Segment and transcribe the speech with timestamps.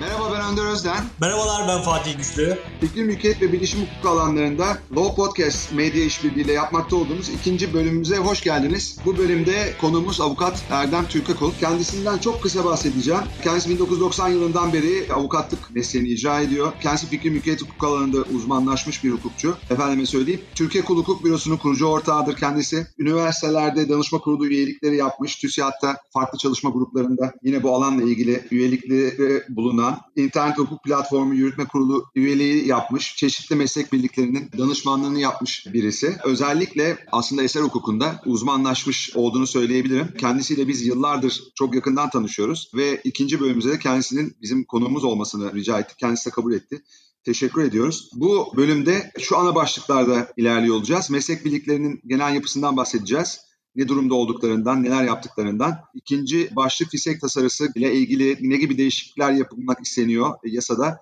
[0.00, 1.04] Merhaba ben Önder Özden.
[1.20, 2.58] Merhabalar ben Fatih Güçlü.
[2.80, 8.42] Fikri mülkiyet ve bilişim hukuku alanlarında Law Podcast medya işbirliğiyle yapmakta olduğumuz ikinci bölümümüze hoş
[8.42, 8.98] geldiniz.
[9.04, 11.52] Bu bölümde konuğumuz avukat Erdem Türkakul.
[11.60, 13.22] Kendisinden çok kısa bahsedeceğim.
[13.44, 16.72] Kendisi 1990 yılından beri avukatlık mesleğini icra ediyor.
[16.82, 19.56] Kendisi fikri mülkiyet hukuku alanında uzmanlaşmış bir hukukçu.
[19.70, 20.40] Efendime söyleyeyim.
[20.54, 22.86] Türkiye Kul Hukuk Bürosu'nun kurucu ortağıdır kendisi.
[22.98, 25.36] Üniversitelerde danışma kurulu üyelikleri yapmış.
[25.36, 29.85] TÜSİAD'da farklı çalışma gruplarında yine bu alanla ilgili üyelikleri bulunan
[30.16, 33.16] internet hukuk platformu yürütme kurulu üyeliği yapmış.
[33.16, 36.16] Çeşitli meslek birliklerinin danışmanlığını yapmış birisi.
[36.24, 40.14] Özellikle aslında eser hukukunda uzmanlaşmış olduğunu söyleyebilirim.
[40.18, 45.78] Kendisiyle biz yıllardır çok yakından tanışıyoruz ve ikinci bölümümüzde de kendisinin bizim konuğumuz olmasını rica
[45.78, 45.98] ettik.
[45.98, 46.82] Kendisi de kabul etti.
[47.24, 48.10] Teşekkür ediyoruz.
[48.14, 51.10] Bu bölümde şu ana başlıklarda ilerliyor olacağız.
[51.10, 53.45] Meslek birliklerinin genel yapısından bahsedeceğiz
[53.76, 55.78] ne durumda olduklarından, neler yaptıklarından.
[55.94, 61.00] İkinci başlık fisek tasarısı ile ilgili ne gibi değişiklikler yapılmak isteniyor yasada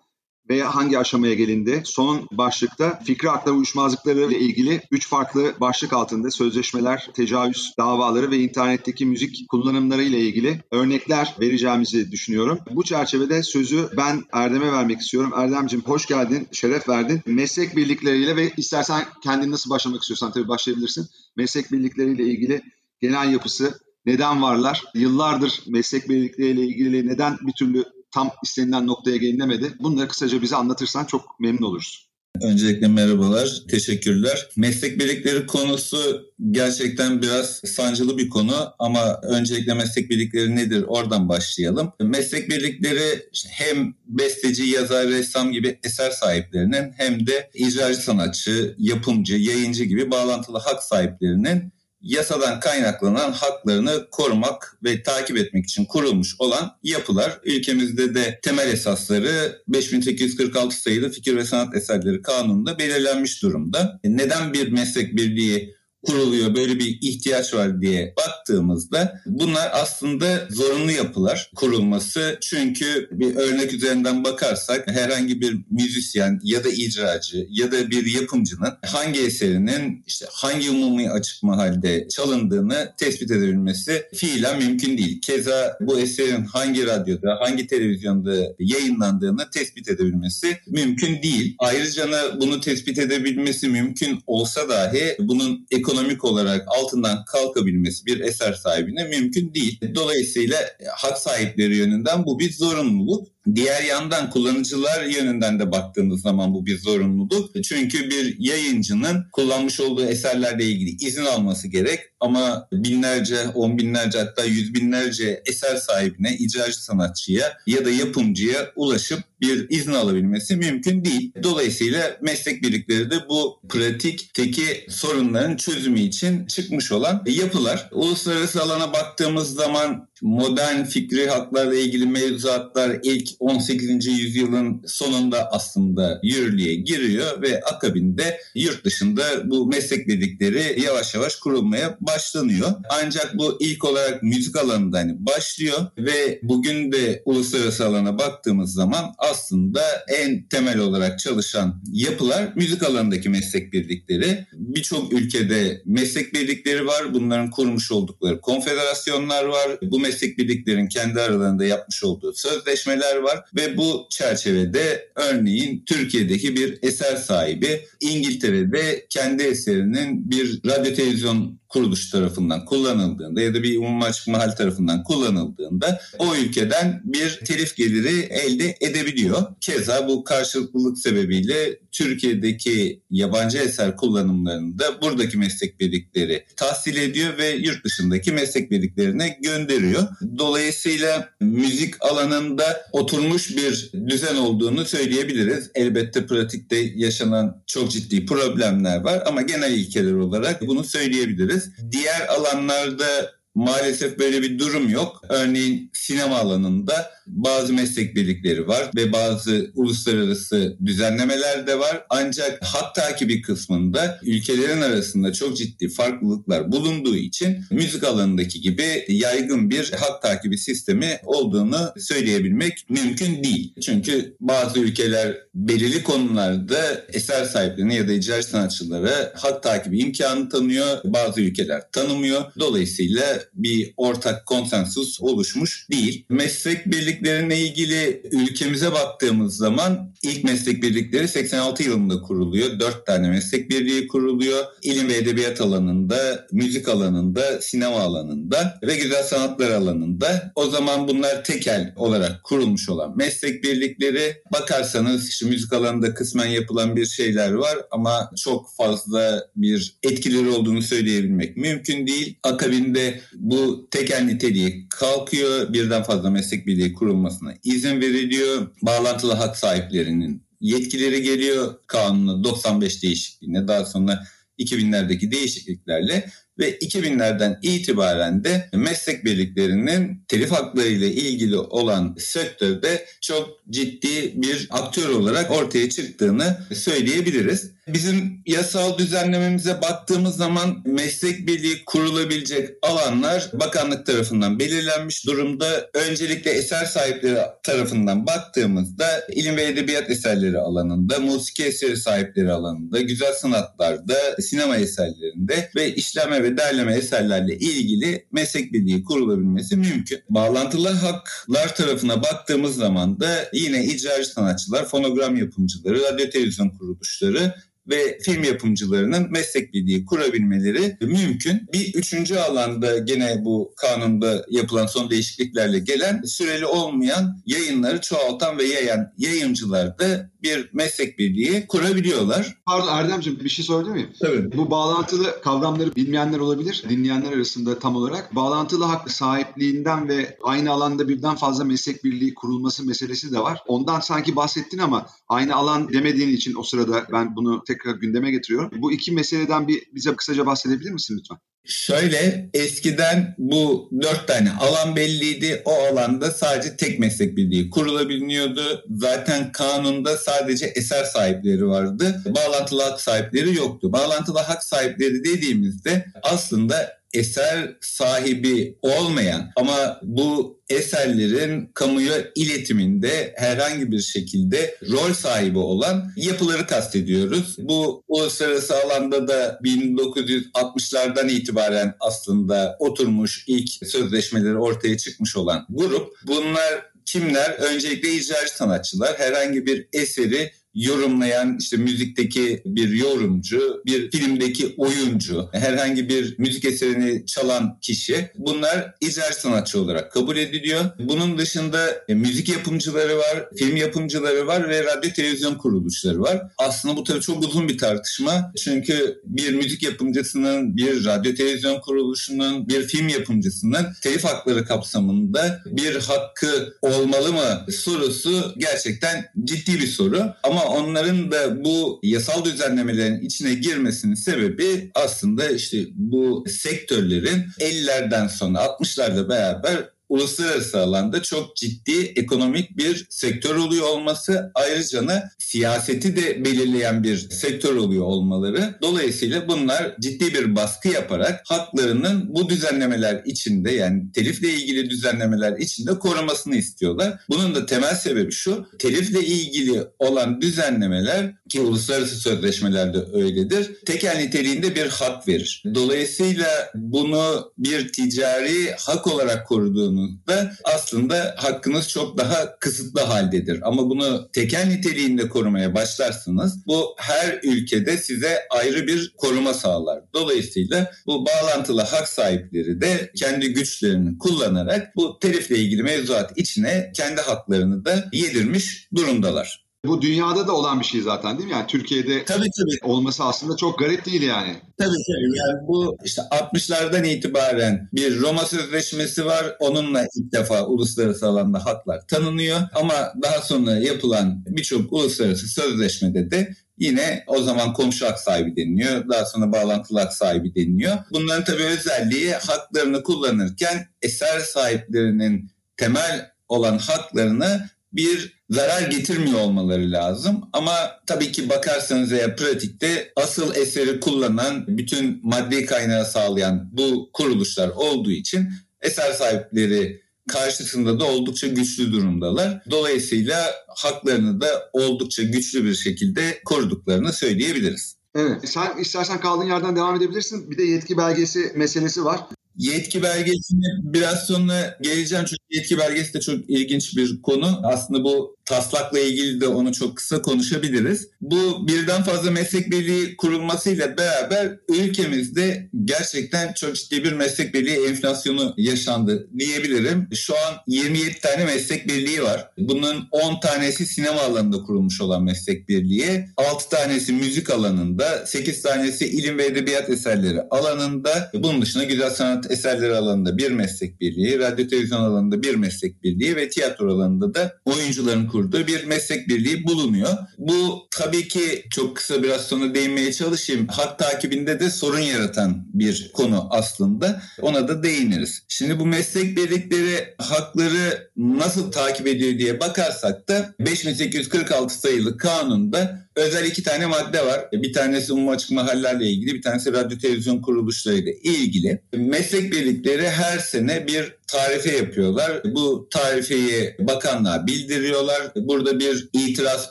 [0.50, 1.82] veya hangi aşamaya gelindi?
[1.84, 8.38] Son başlıkta fikri hakları uyuşmazlıkları ile ilgili üç farklı başlık altında sözleşmeler, tecavüz davaları ve
[8.38, 12.58] internetteki müzik kullanımları ile ilgili örnekler vereceğimizi düşünüyorum.
[12.70, 15.32] Bu çerçevede sözü ben Erdem'e vermek istiyorum.
[15.36, 17.20] Erdem'cim hoş geldin, şeref verdin.
[17.26, 21.08] Meslek birlikleriyle ve istersen kendin nasıl başlamak istiyorsan tabii başlayabilirsin.
[21.36, 22.62] Meslek birlikleriyle ilgili
[23.00, 24.84] genel yapısı, neden varlar?
[24.94, 29.74] Yıllardır meslek birlikleriyle ilgili neden bir türlü tam istenilen noktaya gelinemedi.
[29.80, 32.13] Bunları kısaca bize anlatırsan çok memnun oluruz.
[32.42, 34.48] Öncelikle merhabalar, teşekkürler.
[34.56, 41.92] Meslek birlikleri konusu gerçekten biraz sancılı bir konu ama öncelikle meslek birlikleri nedir oradan başlayalım.
[42.00, 49.84] Meslek birlikleri hem besteci, yazar, ressam gibi eser sahiplerinin hem de icracı sanatçı, yapımcı, yayıncı
[49.84, 51.72] gibi bağlantılı hak sahiplerinin
[52.04, 57.40] yasadan kaynaklanan haklarını korumak ve takip etmek için kurulmuş olan yapılar.
[57.44, 64.00] Ülkemizde de temel esasları 5846 sayılı fikir ve sanat eserleri kanununda belirlenmiş durumda.
[64.04, 65.73] Neden bir meslek birliği
[66.06, 72.38] kuruluyor böyle bir ihtiyaç var diye baktığımızda bunlar aslında zorunlu yapılar kurulması.
[72.40, 78.72] Çünkü bir örnek üzerinden bakarsak herhangi bir müzisyen ya da icracı ya da bir yapımcının
[78.86, 85.20] hangi eserinin işte hangi umumi açık mahalde çalındığını tespit edebilmesi fiilen mümkün değil.
[85.20, 91.54] Keza bu eserin hangi radyoda, hangi televizyonda yayınlandığını tespit edebilmesi mümkün değil.
[91.58, 92.04] Ayrıca
[92.40, 99.04] bunu tespit edebilmesi mümkün olsa dahi bunun ekonomik ekonomik olarak altından kalkabilmesi bir eser sahibine
[99.04, 99.80] mümkün değil.
[99.94, 100.58] Dolayısıyla
[100.96, 103.33] hak sahipleri yönünden bu bir zorunluluk.
[103.54, 107.64] Diğer yandan kullanıcılar yönünden de baktığımız zaman bu bir zorunluluk.
[107.64, 114.44] Çünkü bir yayıncının kullanmış olduğu eserlerle ilgili izin alması gerek ama binlerce, on binlerce hatta
[114.44, 121.32] yüz binlerce eser sahibine, icracı sanatçıya ya da yapımcıya ulaşıp bir izin alabilmesi mümkün değil.
[121.42, 127.88] Dolayısıyla meslek birlikleri de bu pratikteki sorunların çözümü için çıkmış olan yapılar.
[127.92, 134.06] Uluslararası alana baktığımız zaman modern fikri haklarla ilgili mevzuatlar ilk 18.
[134.06, 141.96] yüzyılın sonunda aslında yürürlüğe giriyor ve akabinde yurt dışında bu meslek dedikleri yavaş yavaş kurulmaya
[142.00, 142.70] başlanıyor.
[142.90, 149.14] Ancak bu ilk olarak müzik alanında hani başlıyor ve bugün de uluslararası alana baktığımız zaman
[149.18, 154.46] aslında en temel olarak çalışan yapılar müzik alanındaki meslek birlikleri.
[154.52, 157.14] Birçok ülkede meslek birlikleri var.
[157.14, 159.78] Bunların kurmuş oldukları konfederasyonlar var.
[159.82, 163.16] Bu meslek birliklerin kendi aralarında yapmış olduğu sözleşmeler
[163.56, 172.10] ve bu çerçevede örneğin Türkiye'deki bir eser sahibi İngiltere'de kendi eserinin bir radyo televizyon kuruluş
[172.10, 178.20] tarafından kullanıldığında ya da bir umumi açık mahal tarafından kullanıldığında o ülkeden bir telif geliri
[178.20, 179.42] elde edebiliyor.
[179.60, 187.84] Keza bu karşılıklılık sebebiyle Türkiye'deki yabancı eser kullanımlarında buradaki meslek birlikleri tahsil ediyor ve yurt
[187.84, 190.02] dışındaki meslek birliklerine gönderiyor.
[190.38, 195.70] Dolayısıyla müzik alanında oturmuş bir düzen olduğunu söyleyebiliriz.
[195.74, 201.63] Elbette pratikte yaşanan çok ciddi problemler var ama genel ilkeler olarak bunu söyleyebiliriz.
[201.90, 205.20] Diğer alanlarda maalesef böyle bir durum yok.
[205.28, 212.06] Örneğin sinema alanında bazı meslek birlikleri var ve bazı uluslararası düzenlemeler de var.
[212.10, 219.70] Ancak hak takibi kısmında ülkelerin arasında çok ciddi farklılıklar bulunduğu için müzik alanındaki gibi yaygın
[219.70, 223.74] bir hak takibi sistemi olduğunu söyleyebilmek mümkün değil.
[223.82, 230.98] Çünkü bazı ülkeler belirli konularda eser sahiplerine ya da icra sanatçılara hak takibi imkanı tanıyor.
[231.04, 232.44] Bazı ülkeler tanımıyor.
[232.58, 236.24] Dolayısıyla bir ortak konsensus oluşmuş değil.
[236.28, 242.80] Meslek birliklerine ilgili ülkemize baktığımız zaman ilk meslek birlikleri 86 yılında kuruluyor.
[242.80, 244.64] 4 tane meslek birliği kuruluyor.
[244.82, 250.52] İlim ve edebiyat alanında, müzik alanında, sinema alanında ve güzel sanatlar alanında.
[250.54, 254.42] O zaman bunlar tekel olarak kurulmuş olan meslek birlikleri.
[254.52, 260.82] Bakarsanız işte müzik alanında kısmen yapılan bir şeyler var ama çok fazla bir etkileri olduğunu
[260.82, 262.36] söyleyebilmek mümkün değil.
[262.42, 265.72] Akabinde bu tekel niteliği kalkıyor.
[265.72, 268.66] Birden fazla meslek birliği kurulmasına izin veriliyor.
[268.82, 274.24] Bağlantılı hak sahiplerinin yetkileri geliyor kanuna 95 değişikliğine daha sonra
[274.58, 283.48] 2000'lerdeki değişikliklerle ve 2000'lerden itibaren de meslek birliklerinin telif hakları ile ilgili olan sektörde çok
[283.70, 287.74] ciddi bir aktör olarak ortaya çıktığını söyleyebiliriz.
[287.88, 295.90] Bizim yasal düzenlememize baktığımız zaman meslek birliği kurulabilecek alanlar bakanlık tarafından belirlenmiş durumda.
[295.94, 303.32] Öncelikle eser sahipleri tarafından baktığımızda ilim ve edebiyat eserleri alanında, musiki eseri sahipleri alanında, güzel
[303.32, 310.20] sanatlarda, sinema eserlerinde ve işleme ve derleme eserlerle ilgili meslek birliği kurulabilmesi mümkün.
[310.30, 317.54] Bağlantılı haklar tarafına baktığımız zaman da yine icracı sanatçılar, fonogram yapımcıları, radyo televizyon kuruluşları
[317.88, 321.68] ve film yapımcılarının meslek birliği kurabilmeleri mümkün.
[321.72, 328.64] Bir üçüncü alanda gene bu kanunda yapılan son değişikliklerle gelen süreli olmayan yayınları çoğaltan ve
[328.64, 332.56] yayan yayıncılar da bir meslek birliği kurabiliyorlar.
[332.66, 334.10] Pardon Erdemciğim bir şey sorabilir miyim?
[334.20, 334.56] Tabii.
[334.56, 336.84] Bu bağlantılı kavramları bilmeyenler olabilir.
[336.88, 338.34] Dinleyenler arasında tam olarak.
[338.34, 343.58] Bağlantılı hak sahipliğinden ve aynı alanda birden fazla meslek birliği kurulması meselesi de var.
[343.66, 348.70] Ondan sanki bahsettin ama aynı alan demediğin için o sırada ben bunu tekrar gündeme getiriyorum.
[348.82, 351.38] Bu iki meseleden bir bize kısaca bahsedebilir misin lütfen?
[351.66, 355.62] Şöyle eskiden bu dört tane alan belliydi.
[355.64, 358.84] O alanda sadece tek meslek birliği kurulabiliyordu.
[358.90, 362.22] Zaten kanunda sadece eser sahipleri vardı.
[362.26, 363.92] Bağlantılı hak sahipleri yoktu.
[363.92, 374.00] Bağlantılı hak sahipleri dediğimizde aslında eser sahibi olmayan ama bu eserlerin kamuya iletiminde herhangi bir
[374.00, 377.56] şekilde rol sahibi olan yapıları kastediyoruz.
[377.58, 386.14] Bu uluslararası alanda da 1960'lardan itibaren aslında oturmuş ilk sözleşmeleri ortaya çıkmış olan grup.
[386.26, 387.50] Bunlar kimler?
[387.50, 396.08] Öncelikle icracı sanatçılar herhangi bir eseri yorumlayan işte müzikteki bir yorumcu, bir filmdeki oyuncu, herhangi
[396.08, 400.84] bir müzik eserini çalan kişi bunlar icra sanatçı olarak kabul ediliyor.
[400.98, 406.42] Bunun dışında e, müzik yapımcıları var, film yapımcıları var ve radyo televizyon kuruluşları var.
[406.58, 408.52] Aslında bu tabii çok uzun bir tartışma.
[408.56, 415.96] Çünkü bir müzik yapımcısının, bir radyo televizyon kuruluşunun, bir film yapımcısının telif hakları kapsamında bir
[415.96, 420.34] hakkı olmalı mı sorusu gerçekten ciddi bir soru.
[420.42, 428.58] Ama onların da bu yasal düzenlemelerin içine girmesinin sebebi aslında işte bu sektörlerin 50'lerden sonra
[428.58, 436.44] 60'larda beraber uluslararası alanda çok ciddi ekonomik bir sektör oluyor olması ayrıca da siyaseti de
[436.44, 438.78] belirleyen bir sektör oluyor olmaları.
[438.82, 445.98] Dolayısıyla bunlar ciddi bir baskı yaparak haklarının bu düzenlemeler içinde yani telifle ilgili düzenlemeler içinde
[445.98, 447.20] korumasını istiyorlar.
[447.28, 453.84] Bunun da temel sebebi şu telifle ilgili olan düzenlemeler ki uluslararası sözleşmelerde öyledir.
[453.86, 455.62] Tekel niteliğinde bir hak verir.
[455.74, 463.60] Dolayısıyla bunu bir ticari hak olarak koruduğunu olduğunuzda aslında hakkınız çok daha kısıtlı haldedir.
[463.62, 470.00] Ama bunu tekel niteliğinde korumaya başlarsınız bu her ülkede size ayrı bir koruma sağlar.
[470.14, 477.20] Dolayısıyla bu bağlantılı hak sahipleri de kendi güçlerini kullanarak bu telifle ilgili mevzuat içine kendi
[477.20, 479.63] haklarını da yedirmiş durumdalar.
[479.84, 481.52] Bu dünyada da olan bir şey zaten değil mi?
[481.52, 482.92] Yani Türkiye'de tabii, tabii.
[482.92, 484.56] olması aslında çok garip değil yani.
[484.78, 485.38] Tabii tabii.
[485.38, 489.56] Yani bu işte 60'lardan itibaren bir Roma Sözleşmesi var.
[489.60, 492.60] Onunla ilk defa uluslararası alanda haklar tanınıyor.
[492.74, 499.08] Ama daha sonra yapılan birçok uluslararası sözleşmede de Yine o zaman komşu hak sahibi deniliyor.
[499.08, 500.96] Daha sonra bağlantılı hak sahibi deniliyor.
[501.10, 510.40] Bunların tabii özelliği haklarını kullanırken eser sahiplerinin temel olan haklarını bir zarar getirmiyor olmaları lazım.
[510.52, 510.74] Ama
[511.06, 518.10] tabii ki bakarsanız eğer pratikte asıl eseri kullanan, bütün maddi kaynağı sağlayan bu kuruluşlar olduğu
[518.10, 518.48] için
[518.82, 522.62] eser sahipleri karşısında da oldukça güçlü durumdalar.
[522.70, 527.96] Dolayısıyla haklarını da oldukça güçlü bir şekilde koruduklarını söyleyebiliriz.
[528.14, 528.48] Evet.
[528.48, 530.50] Sen istersen kaldığın yerden devam edebilirsin.
[530.50, 532.20] Bir de yetki belgesi meselesi var.
[532.56, 537.60] Yetki belgesine biraz sonra geleceğim çünkü yetki belgesi de çok ilginç bir konu.
[537.64, 541.08] Aslında bu taslakla ilgili de onu çok kısa konuşabiliriz.
[541.20, 548.54] Bu birden fazla meslek birliği kurulmasıyla beraber ülkemizde gerçekten çok ciddi bir meslek birliği enflasyonu
[548.56, 550.08] yaşandı diyebilirim.
[550.14, 552.50] Şu an 27 tane meslek birliği var.
[552.58, 559.06] Bunun 10 tanesi sinema alanında kurulmuş olan meslek birliği, 6 tanesi müzik alanında, 8 tanesi
[559.06, 564.68] ilim ve edebiyat eserleri alanında, bunun dışında güzel sanat eserleri alanında bir meslek birliği, radyo
[564.68, 570.08] televizyon alanında bir meslek birliği ve tiyatro alanında da oyuncuların kurduğu bir meslek birliği bulunuyor.
[570.38, 573.66] Bu tabii ki çok kısa biraz sonra değinmeye çalışayım.
[573.66, 577.22] Hak takibinde de sorun yaratan bir konu aslında.
[577.40, 578.42] Ona da değiniriz.
[578.48, 586.46] Şimdi bu meslek birlikleri hakları nasıl takip ediyor diye bakarsak da 5846 sayılı kanunda özel
[586.46, 587.48] iki tane madde var.
[587.52, 591.80] Bir tanesi umum açık mahallerle ilgili, bir tanesi radyo televizyon kuruluşlarıyla ilgili.
[591.96, 595.42] Meslek birlikleri her sene bir tarife yapıyorlar.
[595.44, 598.32] Bu tarifeyi bakanlığa bildiriyorlar.
[598.36, 599.70] Burada bir itiraz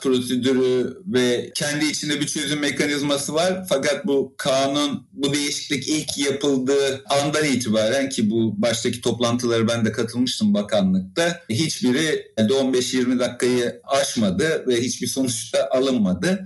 [0.00, 3.66] prosedürü ve kendi içinde bir çözüm mekanizması var.
[3.68, 9.92] Fakat bu kanun, bu değişiklik ilk yapıldığı andan itibaren ki bu baştaki toplantıları ben de
[9.92, 11.40] katılmıştım bakanlıkta.
[11.50, 15.68] Hiçbiri 15-20 dakikayı aşmadı ve hiçbir sonuç da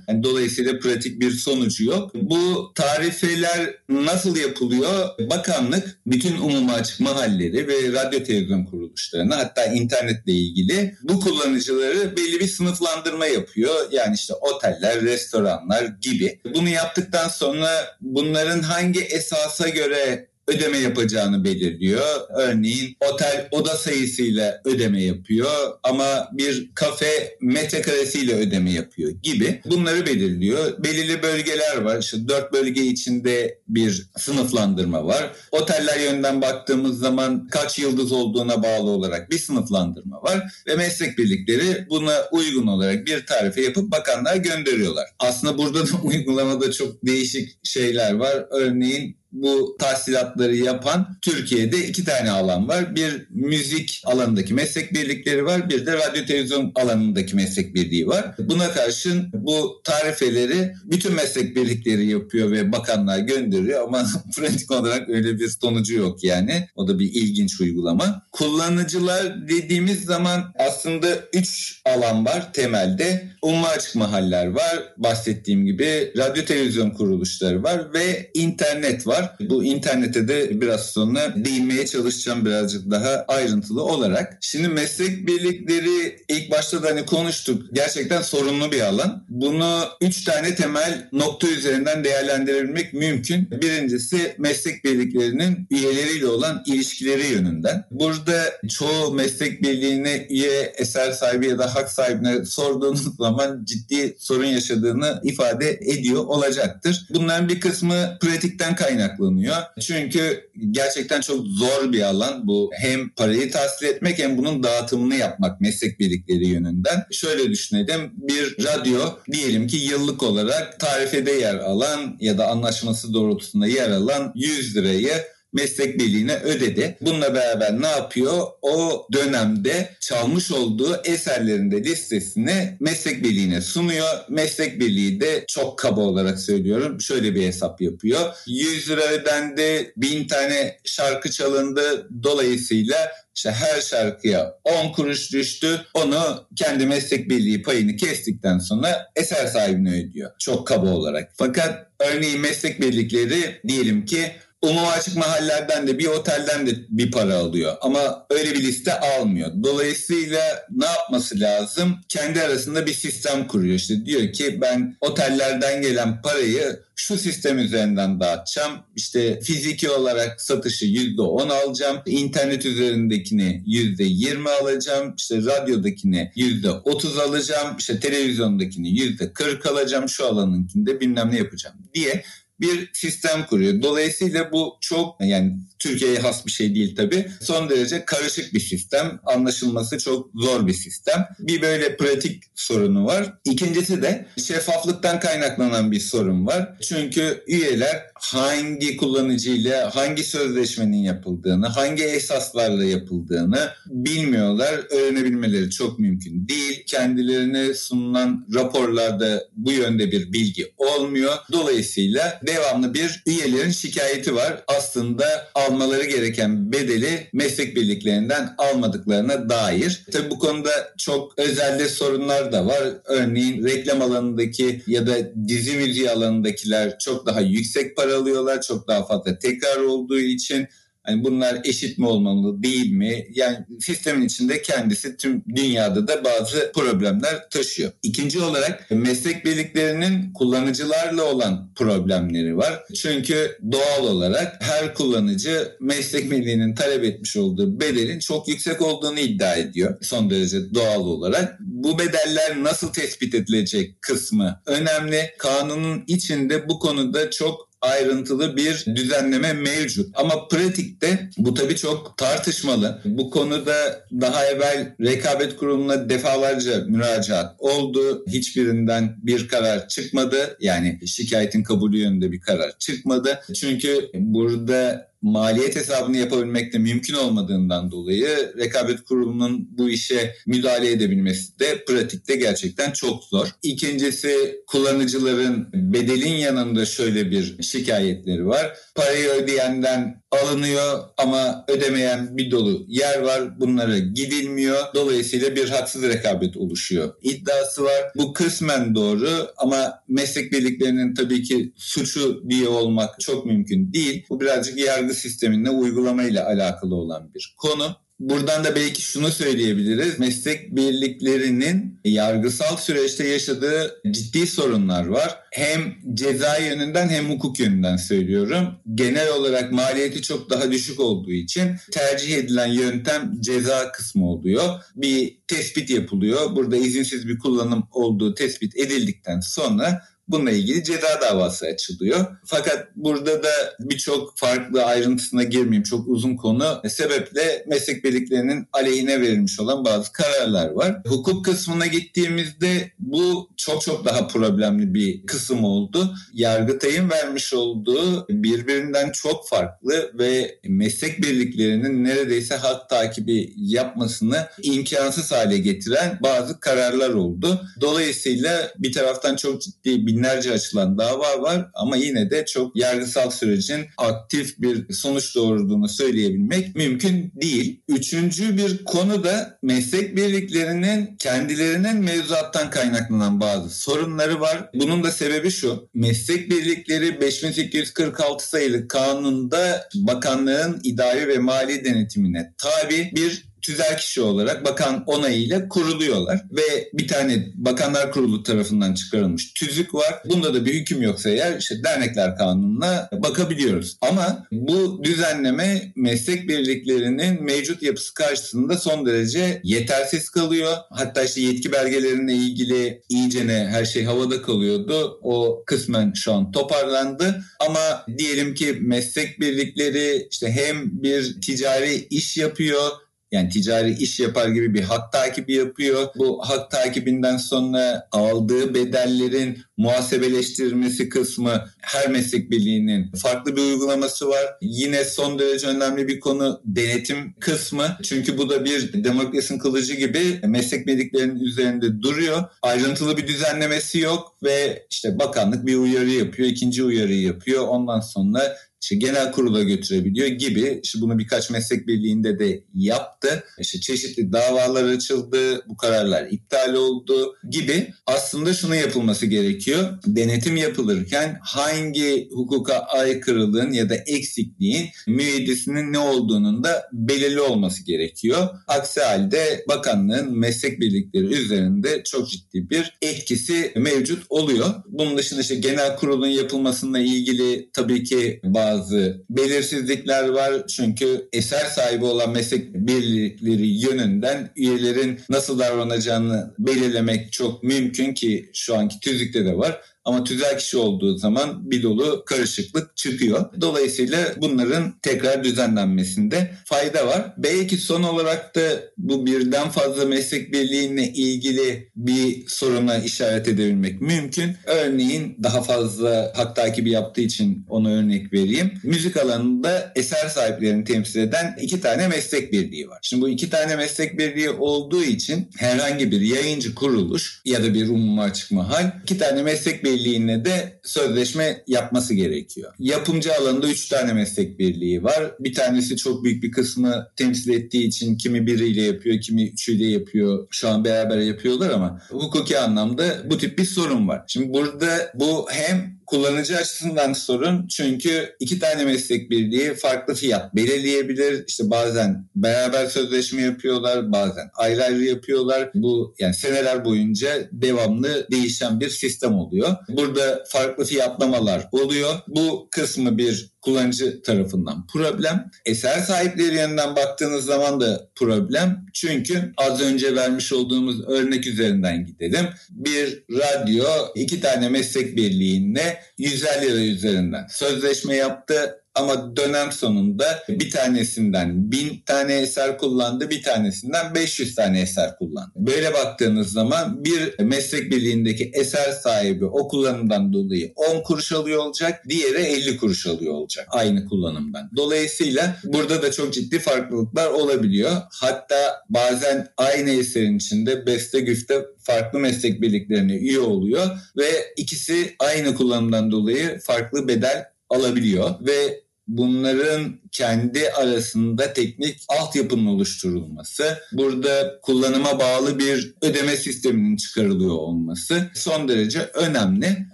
[0.09, 2.11] Yani dolayısıyla pratik bir sonucu yok.
[2.15, 5.09] Bu tarifeler nasıl yapılıyor?
[5.31, 12.41] Bakanlık bütün umuma açık mahalleri ve radyo televizyon kuruluşlarına hatta internetle ilgili bu kullanıcıları belli
[12.41, 13.75] bir sınıflandırma yapıyor.
[13.93, 16.41] Yani işte oteller, restoranlar gibi.
[16.55, 22.21] Bunu yaptıktan sonra bunların hangi esasa göre ödeme yapacağını belirliyor.
[22.37, 25.51] Örneğin otel oda sayısıyla ödeme yapıyor
[25.83, 29.61] ama bir kafe metrekaresiyle ödeme yapıyor gibi.
[29.65, 30.85] Bunları belirliyor.
[30.85, 31.99] Belirli bölgeler var.
[31.99, 35.33] İşte dört bölge içinde bir sınıflandırma var.
[35.53, 41.87] Oteller yönden baktığımız zaman kaç yıldız olduğuna bağlı olarak bir sınıflandırma var ve meslek birlikleri
[41.91, 45.07] buna uygun olarak bir tarife yapıp bakanlığa gönderiyorlar.
[45.19, 48.47] Aslında burada da uygulamada çok değişik şeyler var.
[48.51, 52.97] Örneğin bu tahsilatları yapan Türkiye'de iki tane alan var.
[52.97, 55.71] Bir müzik alanındaki meslek birlikleri var.
[55.71, 58.35] Bir de radyo televizyon alanındaki meslek birliği var.
[58.39, 64.07] Buna karşın bu tarifeleri bütün meslek birlikleri yapıyor ve bakanlığa gönderiyor ama
[64.37, 66.69] pratik olarak öyle bir sonucu yok yani.
[66.75, 68.23] O da bir ilginç uygulama.
[68.33, 73.29] Kullanıcılar dediğimiz zaman aslında üç alan var temelde.
[73.43, 74.93] Umma açık mahaller var.
[74.97, 79.37] Bahsettiğim gibi radyo televizyon kuruluşları var ve internet var var.
[79.41, 84.39] Bu internete de biraz sonra değinmeye çalışacağım birazcık daha ayrıntılı olarak.
[84.41, 87.63] Şimdi meslek birlikleri ilk başta da hani konuştuk.
[87.73, 89.25] Gerçekten sorunlu bir alan.
[89.29, 93.51] Bunu üç tane temel nokta üzerinden değerlendirebilmek mümkün.
[93.51, 97.85] Birincisi meslek birliklerinin üyeleriyle olan ilişkileri yönünden.
[97.91, 104.45] Burada çoğu meslek birliğine üye eser sahibi ya da hak sahibine sorduğunuz zaman ciddi sorun
[104.45, 107.07] yaşadığını ifade ediyor olacaktır.
[107.15, 109.57] Bunların bir kısmı pratikten kaynak kaynaklanıyor.
[109.81, 112.71] Çünkü gerçekten çok zor bir alan bu.
[112.75, 117.05] Hem parayı tahsil etmek hem bunun dağıtımını yapmak meslek birlikleri yönünden.
[117.11, 119.01] Şöyle düşünelim bir radyo
[119.33, 125.13] diyelim ki yıllık olarak tarifede yer alan ya da anlaşması doğrultusunda yer alan 100 lirayı
[125.53, 126.97] meslek birliğine ödedi.
[127.01, 128.47] Bununla beraber ne yapıyor?
[128.63, 134.09] O dönemde çalmış olduğu eserlerin de listesini meslek birliğine sunuyor.
[134.29, 138.35] Meslek birliği de çok kaba olarak söylüyorum şöyle bir hesap yapıyor.
[138.47, 142.09] 100 lira ödendi, 1000 tane şarkı çalındı.
[142.23, 142.97] Dolayısıyla
[143.39, 145.81] işte her şarkıya 10 kuruş düştü.
[145.95, 150.31] Onu kendi meslek birliği payını kestikten sonra eser sahibine ödüyor.
[150.39, 151.33] Çok kaba olarak.
[151.37, 157.37] Fakat örneğin meslek birlikleri diyelim ki umum açık mahallerden de bir otelden de bir para
[157.37, 157.77] alıyor.
[157.81, 159.51] Ama öyle bir liste almıyor.
[159.63, 161.97] Dolayısıyla ne yapması lazım?
[162.09, 163.75] Kendi arasında bir sistem kuruyor.
[163.75, 168.73] İşte diyor ki ben otellerden gelen parayı şu sistem üzerinden dağıtacağım.
[168.97, 171.99] İşte fiziki olarak satışı %10 alacağım.
[172.07, 175.15] İnternet üzerindekini %20 alacağım.
[175.17, 177.77] İşte radyodakini %30 alacağım.
[177.79, 180.09] İşte televizyondakini %40 alacağım.
[180.09, 182.25] Şu alanınkinde bilmem ne yapacağım diye
[182.61, 183.83] bir sistem kuruyor.
[183.83, 187.31] Dolayısıyla bu çok yani Türkiye'ye has bir şey değil tabii.
[187.41, 189.21] Son derece karışık bir sistem.
[189.27, 191.29] Anlaşılması çok zor bir sistem.
[191.39, 193.35] Bir böyle pratik sorunu var.
[193.45, 196.79] İkincisi de şeffaflıktan kaynaklanan bir sorun var.
[196.81, 204.75] Çünkü üyeler hangi kullanıcıyla hangi sözleşmenin yapıldığını, hangi esaslarla yapıldığını bilmiyorlar.
[204.91, 206.85] Öğrenebilmeleri çok mümkün değil.
[206.87, 211.33] Kendilerine sunulan raporlarda bu yönde bir bilgi olmuyor.
[211.53, 214.65] Dolayısıyla devamlı bir üyelerin şikayeti var.
[214.69, 220.05] Aslında almaları gereken bedeli meslek birliklerinden almadıklarına dair.
[220.13, 222.85] Tabii bu konuda çok özelde sorunlar da var.
[223.05, 225.17] Örneğin reklam alanındaki ya da
[225.49, 228.63] dizi müziği alanındakiler çok daha yüksek para alıyorlar.
[228.63, 230.69] Çok daha fazla tekrar olduğu için
[231.09, 233.27] Hani bunlar eşit mi olmalı değil mi?
[233.35, 237.93] Yani sistemin içinde kendisi tüm dünyada da bazı problemler taşıyor.
[238.03, 242.83] İkinci olarak meslek birliklerinin kullanıcılarla olan problemleri var.
[242.95, 249.57] Çünkü doğal olarak her kullanıcı meslek birliğinin talep etmiş olduğu bedelin çok yüksek olduğunu iddia
[249.57, 249.97] ediyor.
[250.03, 251.57] Son derece doğal olarak.
[251.61, 255.31] Bu bedeller nasıl tespit edilecek kısmı önemli.
[255.39, 260.11] Kanunun içinde bu konuda çok ayrıntılı bir düzenleme mevcut.
[260.15, 263.03] Ama pratikte bu tabii çok tartışmalı.
[263.05, 268.25] Bu konuda daha evvel rekabet kuruluna defalarca müracaat oldu.
[268.29, 270.57] Hiçbirinden bir karar çıkmadı.
[270.61, 273.41] Yani şikayetin kabulü yönünde bir karar çıkmadı.
[273.55, 281.59] Çünkü burada maliyet hesabını yapabilmek de mümkün olmadığından dolayı rekabet kurulunun bu işe müdahale edebilmesi
[281.59, 283.49] de pratikte gerçekten çok zor.
[283.63, 288.77] İkincisi kullanıcıların bedelin yanında şöyle bir şikayetleri var.
[288.95, 293.61] Parayı ödeyenden alınıyor ama ödemeyen bir dolu yer var.
[293.61, 294.79] Bunlara gidilmiyor.
[294.95, 297.15] Dolayısıyla bir haksız rekabet oluşuyor.
[297.23, 298.13] İddiası var.
[298.17, 304.27] Bu kısmen doğru ama meslek birliklerinin tabii ki suçu diye olmak çok mümkün değil.
[304.31, 307.97] Bu birazcık yargı sisteminde uygulamayla alakalı olan bir konu.
[308.21, 310.19] Buradan da belki şunu söyleyebiliriz.
[310.19, 315.37] Meslek birliklerinin yargısal süreçte yaşadığı ciddi sorunlar var.
[315.53, 318.69] Hem ceza yönünden hem hukuk yönünden söylüyorum.
[318.95, 324.83] Genel olarak maliyeti çok daha düşük olduğu için tercih edilen yöntem ceza kısmı oluyor.
[324.97, 326.57] Bir tespit yapılıyor.
[326.57, 332.27] Burada izinsiz bir kullanım olduğu tespit edildikten sonra Bununla ilgili ceza davası açılıyor.
[332.45, 335.83] Fakat burada da birçok farklı ayrıntısına girmeyeyim.
[335.83, 336.83] Çok uzun konu.
[336.89, 341.03] Sebeple meslek birliklerinin aleyhine verilmiş olan bazı kararlar var.
[341.07, 346.15] Hukuk kısmına gittiğimizde bu çok çok daha problemli bir kısım oldu.
[346.33, 355.59] Yargıtay'ın vermiş olduğu birbirinden çok farklı ve meslek birliklerinin neredeyse hak takibi yapmasını imkansız hale
[355.59, 357.61] getiren bazı kararlar oldu.
[357.81, 363.31] Dolayısıyla bir taraftan çok ciddi bir binlerce açılan dava var ama yine de çok yargısal
[363.31, 367.83] sürecin aktif bir sonuç doğurduğunu söyleyebilmek mümkün değil.
[367.89, 374.71] Üçüncü bir konu da meslek birliklerinin kendilerinin mevzuattan kaynaklanan bazı sorunları var.
[374.75, 375.89] Bunun da sebebi şu.
[375.95, 384.65] Meslek birlikleri 5846 sayılı kanunda bakanlığın idari ve mali denetimine tabi bir tüzel kişi olarak
[384.65, 390.23] bakan onayıyla kuruluyorlar ve bir tane bakanlar kurulu tarafından çıkarılmış tüzük var.
[390.25, 393.97] Bunda da bir hüküm yoksa eğer işte dernekler kanununa bakabiliyoruz.
[394.01, 400.77] Ama bu düzenleme meslek birliklerinin mevcut yapısı karşısında son derece yetersiz kalıyor.
[400.91, 405.19] Hatta işte yetki belgelerine ilgili iyicene her şey havada kalıyordu.
[405.23, 407.45] O kısmen şu an toparlandı.
[407.61, 412.91] Ama diyelim ki meslek birlikleri işte hem bir ticari iş yapıyor
[413.33, 416.09] yani ticari iş yapar gibi bir hak takibi yapıyor.
[416.17, 424.45] Bu hak takibinden sonra aldığı bedellerin muhasebeleştirilmesi kısmı her meslek birliğinin farklı bir uygulaması var.
[424.61, 427.97] Yine son derece önemli bir konu denetim kısmı.
[428.03, 432.45] Çünkü bu da bir demokrasinin kılıcı gibi meslek birliklerinin üzerinde duruyor.
[432.63, 437.69] Ayrıntılı bir düzenlemesi yok ve işte bakanlık bir uyarı yapıyor, ikinci uyarıyı yapıyor.
[437.69, 440.81] Ondan sonra işte genel kurula götürebiliyor gibi.
[440.83, 443.45] İşte bunu birkaç meslek birliğinde de yaptı.
[443.61, 447.95] İşte çeşitli davalar açıldı, bu kararlar iptal oldu gibi.
[448.07, 449.99] Aslında şunu yapılması gerekiyor.
[450.07, 458.49] Denetim yapılırken hangi hukuka aykırılığın ya da eksikliğin müeyyidesinin ne olduğunun da belirli olması gerekiyor.
[458.69, 464.75] Aksi halde bakanlığın meslek birlikleri üzerinde çok ciddi bir etkisi mevcut oluyor.
[464.89, 470.67] Bunun dışında işte genel kurulun yapılmasıyla ilgili tabii ki bazı bazı belirsizlikler var.
[470.67, 478.77] Çünkü eser sahibi olan meslek birlikleri yönünden üyelerin nasıl davranacağını belirlemek çok mümkün ki şu
[478.77, 479.81] anki tüzükte de var.
[480.09, 483.45] Ama tüzel kişi olduğu zaman bir dolu karışıklık çıkıyor.
[483.61, 487.35] Dolayısıyla bunların tekrar düzenlenmesinde fayda var.
[487.39, 488.61] Belki son olarak da
[488.99, 494.57] bu birden fazla meslek birliğine ilgili bir soruna işaret edebilmek mümkün.
[494.67, 498.73] Örneğin daha fazla hak takibi yaptığı için onu örnek vereyim.
[498.83, 502.99] Müzik alanında eser sahiplerini temsil eden iki tane meslek birliği var.
[503.03, 507.89] Şimdi bu iki tane meslek birliği olduğu için herhangi bir yayıncı kuruluş ya da bir
[507.89, 512.73] umuma açık mahal iki tane meslek birliği birliğine de sözleşme yapması gerekiyor.
[512.79, 515.35] Yapımcı alanında 3 tane meslek birliği var.
[515.41, 520.47] Bir tanesi çok büyük bir kısmı temsil ettiği için kimi biriyle yapıyor, kimi üçüyle yapıyor.
[520.51, 524.23] Şu an beraber yapıyorlar ama hukuki anlamda bu tip bir sorun var.
[524.27, 531.45] Şimdi burada bu hem kullanıcı açısından sorun çünkü iki tane meslek birliği farklı fiyat belirleyebilir.
[531.49, 535.71] İşte bazen beraber sözleşme yapıyorlar, bazen ayrı ayrı yapıyorlar.
[535.75, 539.77] Bu yani seneler boyunca devamlı değişen bir sistem oluyor.
[539.89, 542.15] Burada farklı fiyatlamalar oluyor.
[542.29, 545.51] Bu kısmı bir kullanıcı tarafından problem.
[545.67, 548.87] Eser sahipleri yanından baktığınız zaman da problem.
[548.95, 552.47] Çünkü az önce vermiş olduğumuz örnek üzerinden gidelim.
[552.71, 560.71] Bir radyo iki tane meslek birliğinde 150 lira üzerinden sözleşme yaptı ama dönem sonunda bir
[560.71, 565.53] tanesinden bin tane eser kullandı, bir tanesinden 500 tane eser kullandı.
[565.57, 572.03] Böyle baktığınız zaman bir meslek birliğindeki eser sahibi o kullanımdan dolayı 10 kuruş alıyor olacak,
[572.09, 574.71] diğeri 50 kuruş alıyor olacak aynı kullanımdan.
[574.77, 577.93] Dolayısıyla burada da çok ciddi farklılıklar olabiliyor.
[578.11, 585.55] Hatta bazen aynı eserin içinde beste güfte farklı meslek birliklerine üye oluyor ve ikisi aynı
[585.55, 595.59] kullanımdan dolayı farklı bedel alabiliyor ve bunların kendi arasında teknik altyapının oluşturulması, burada kullanıma bağlı
[595.59, 599.87] bir ödeme sisteminin çıkarılıyor olması son derece önemli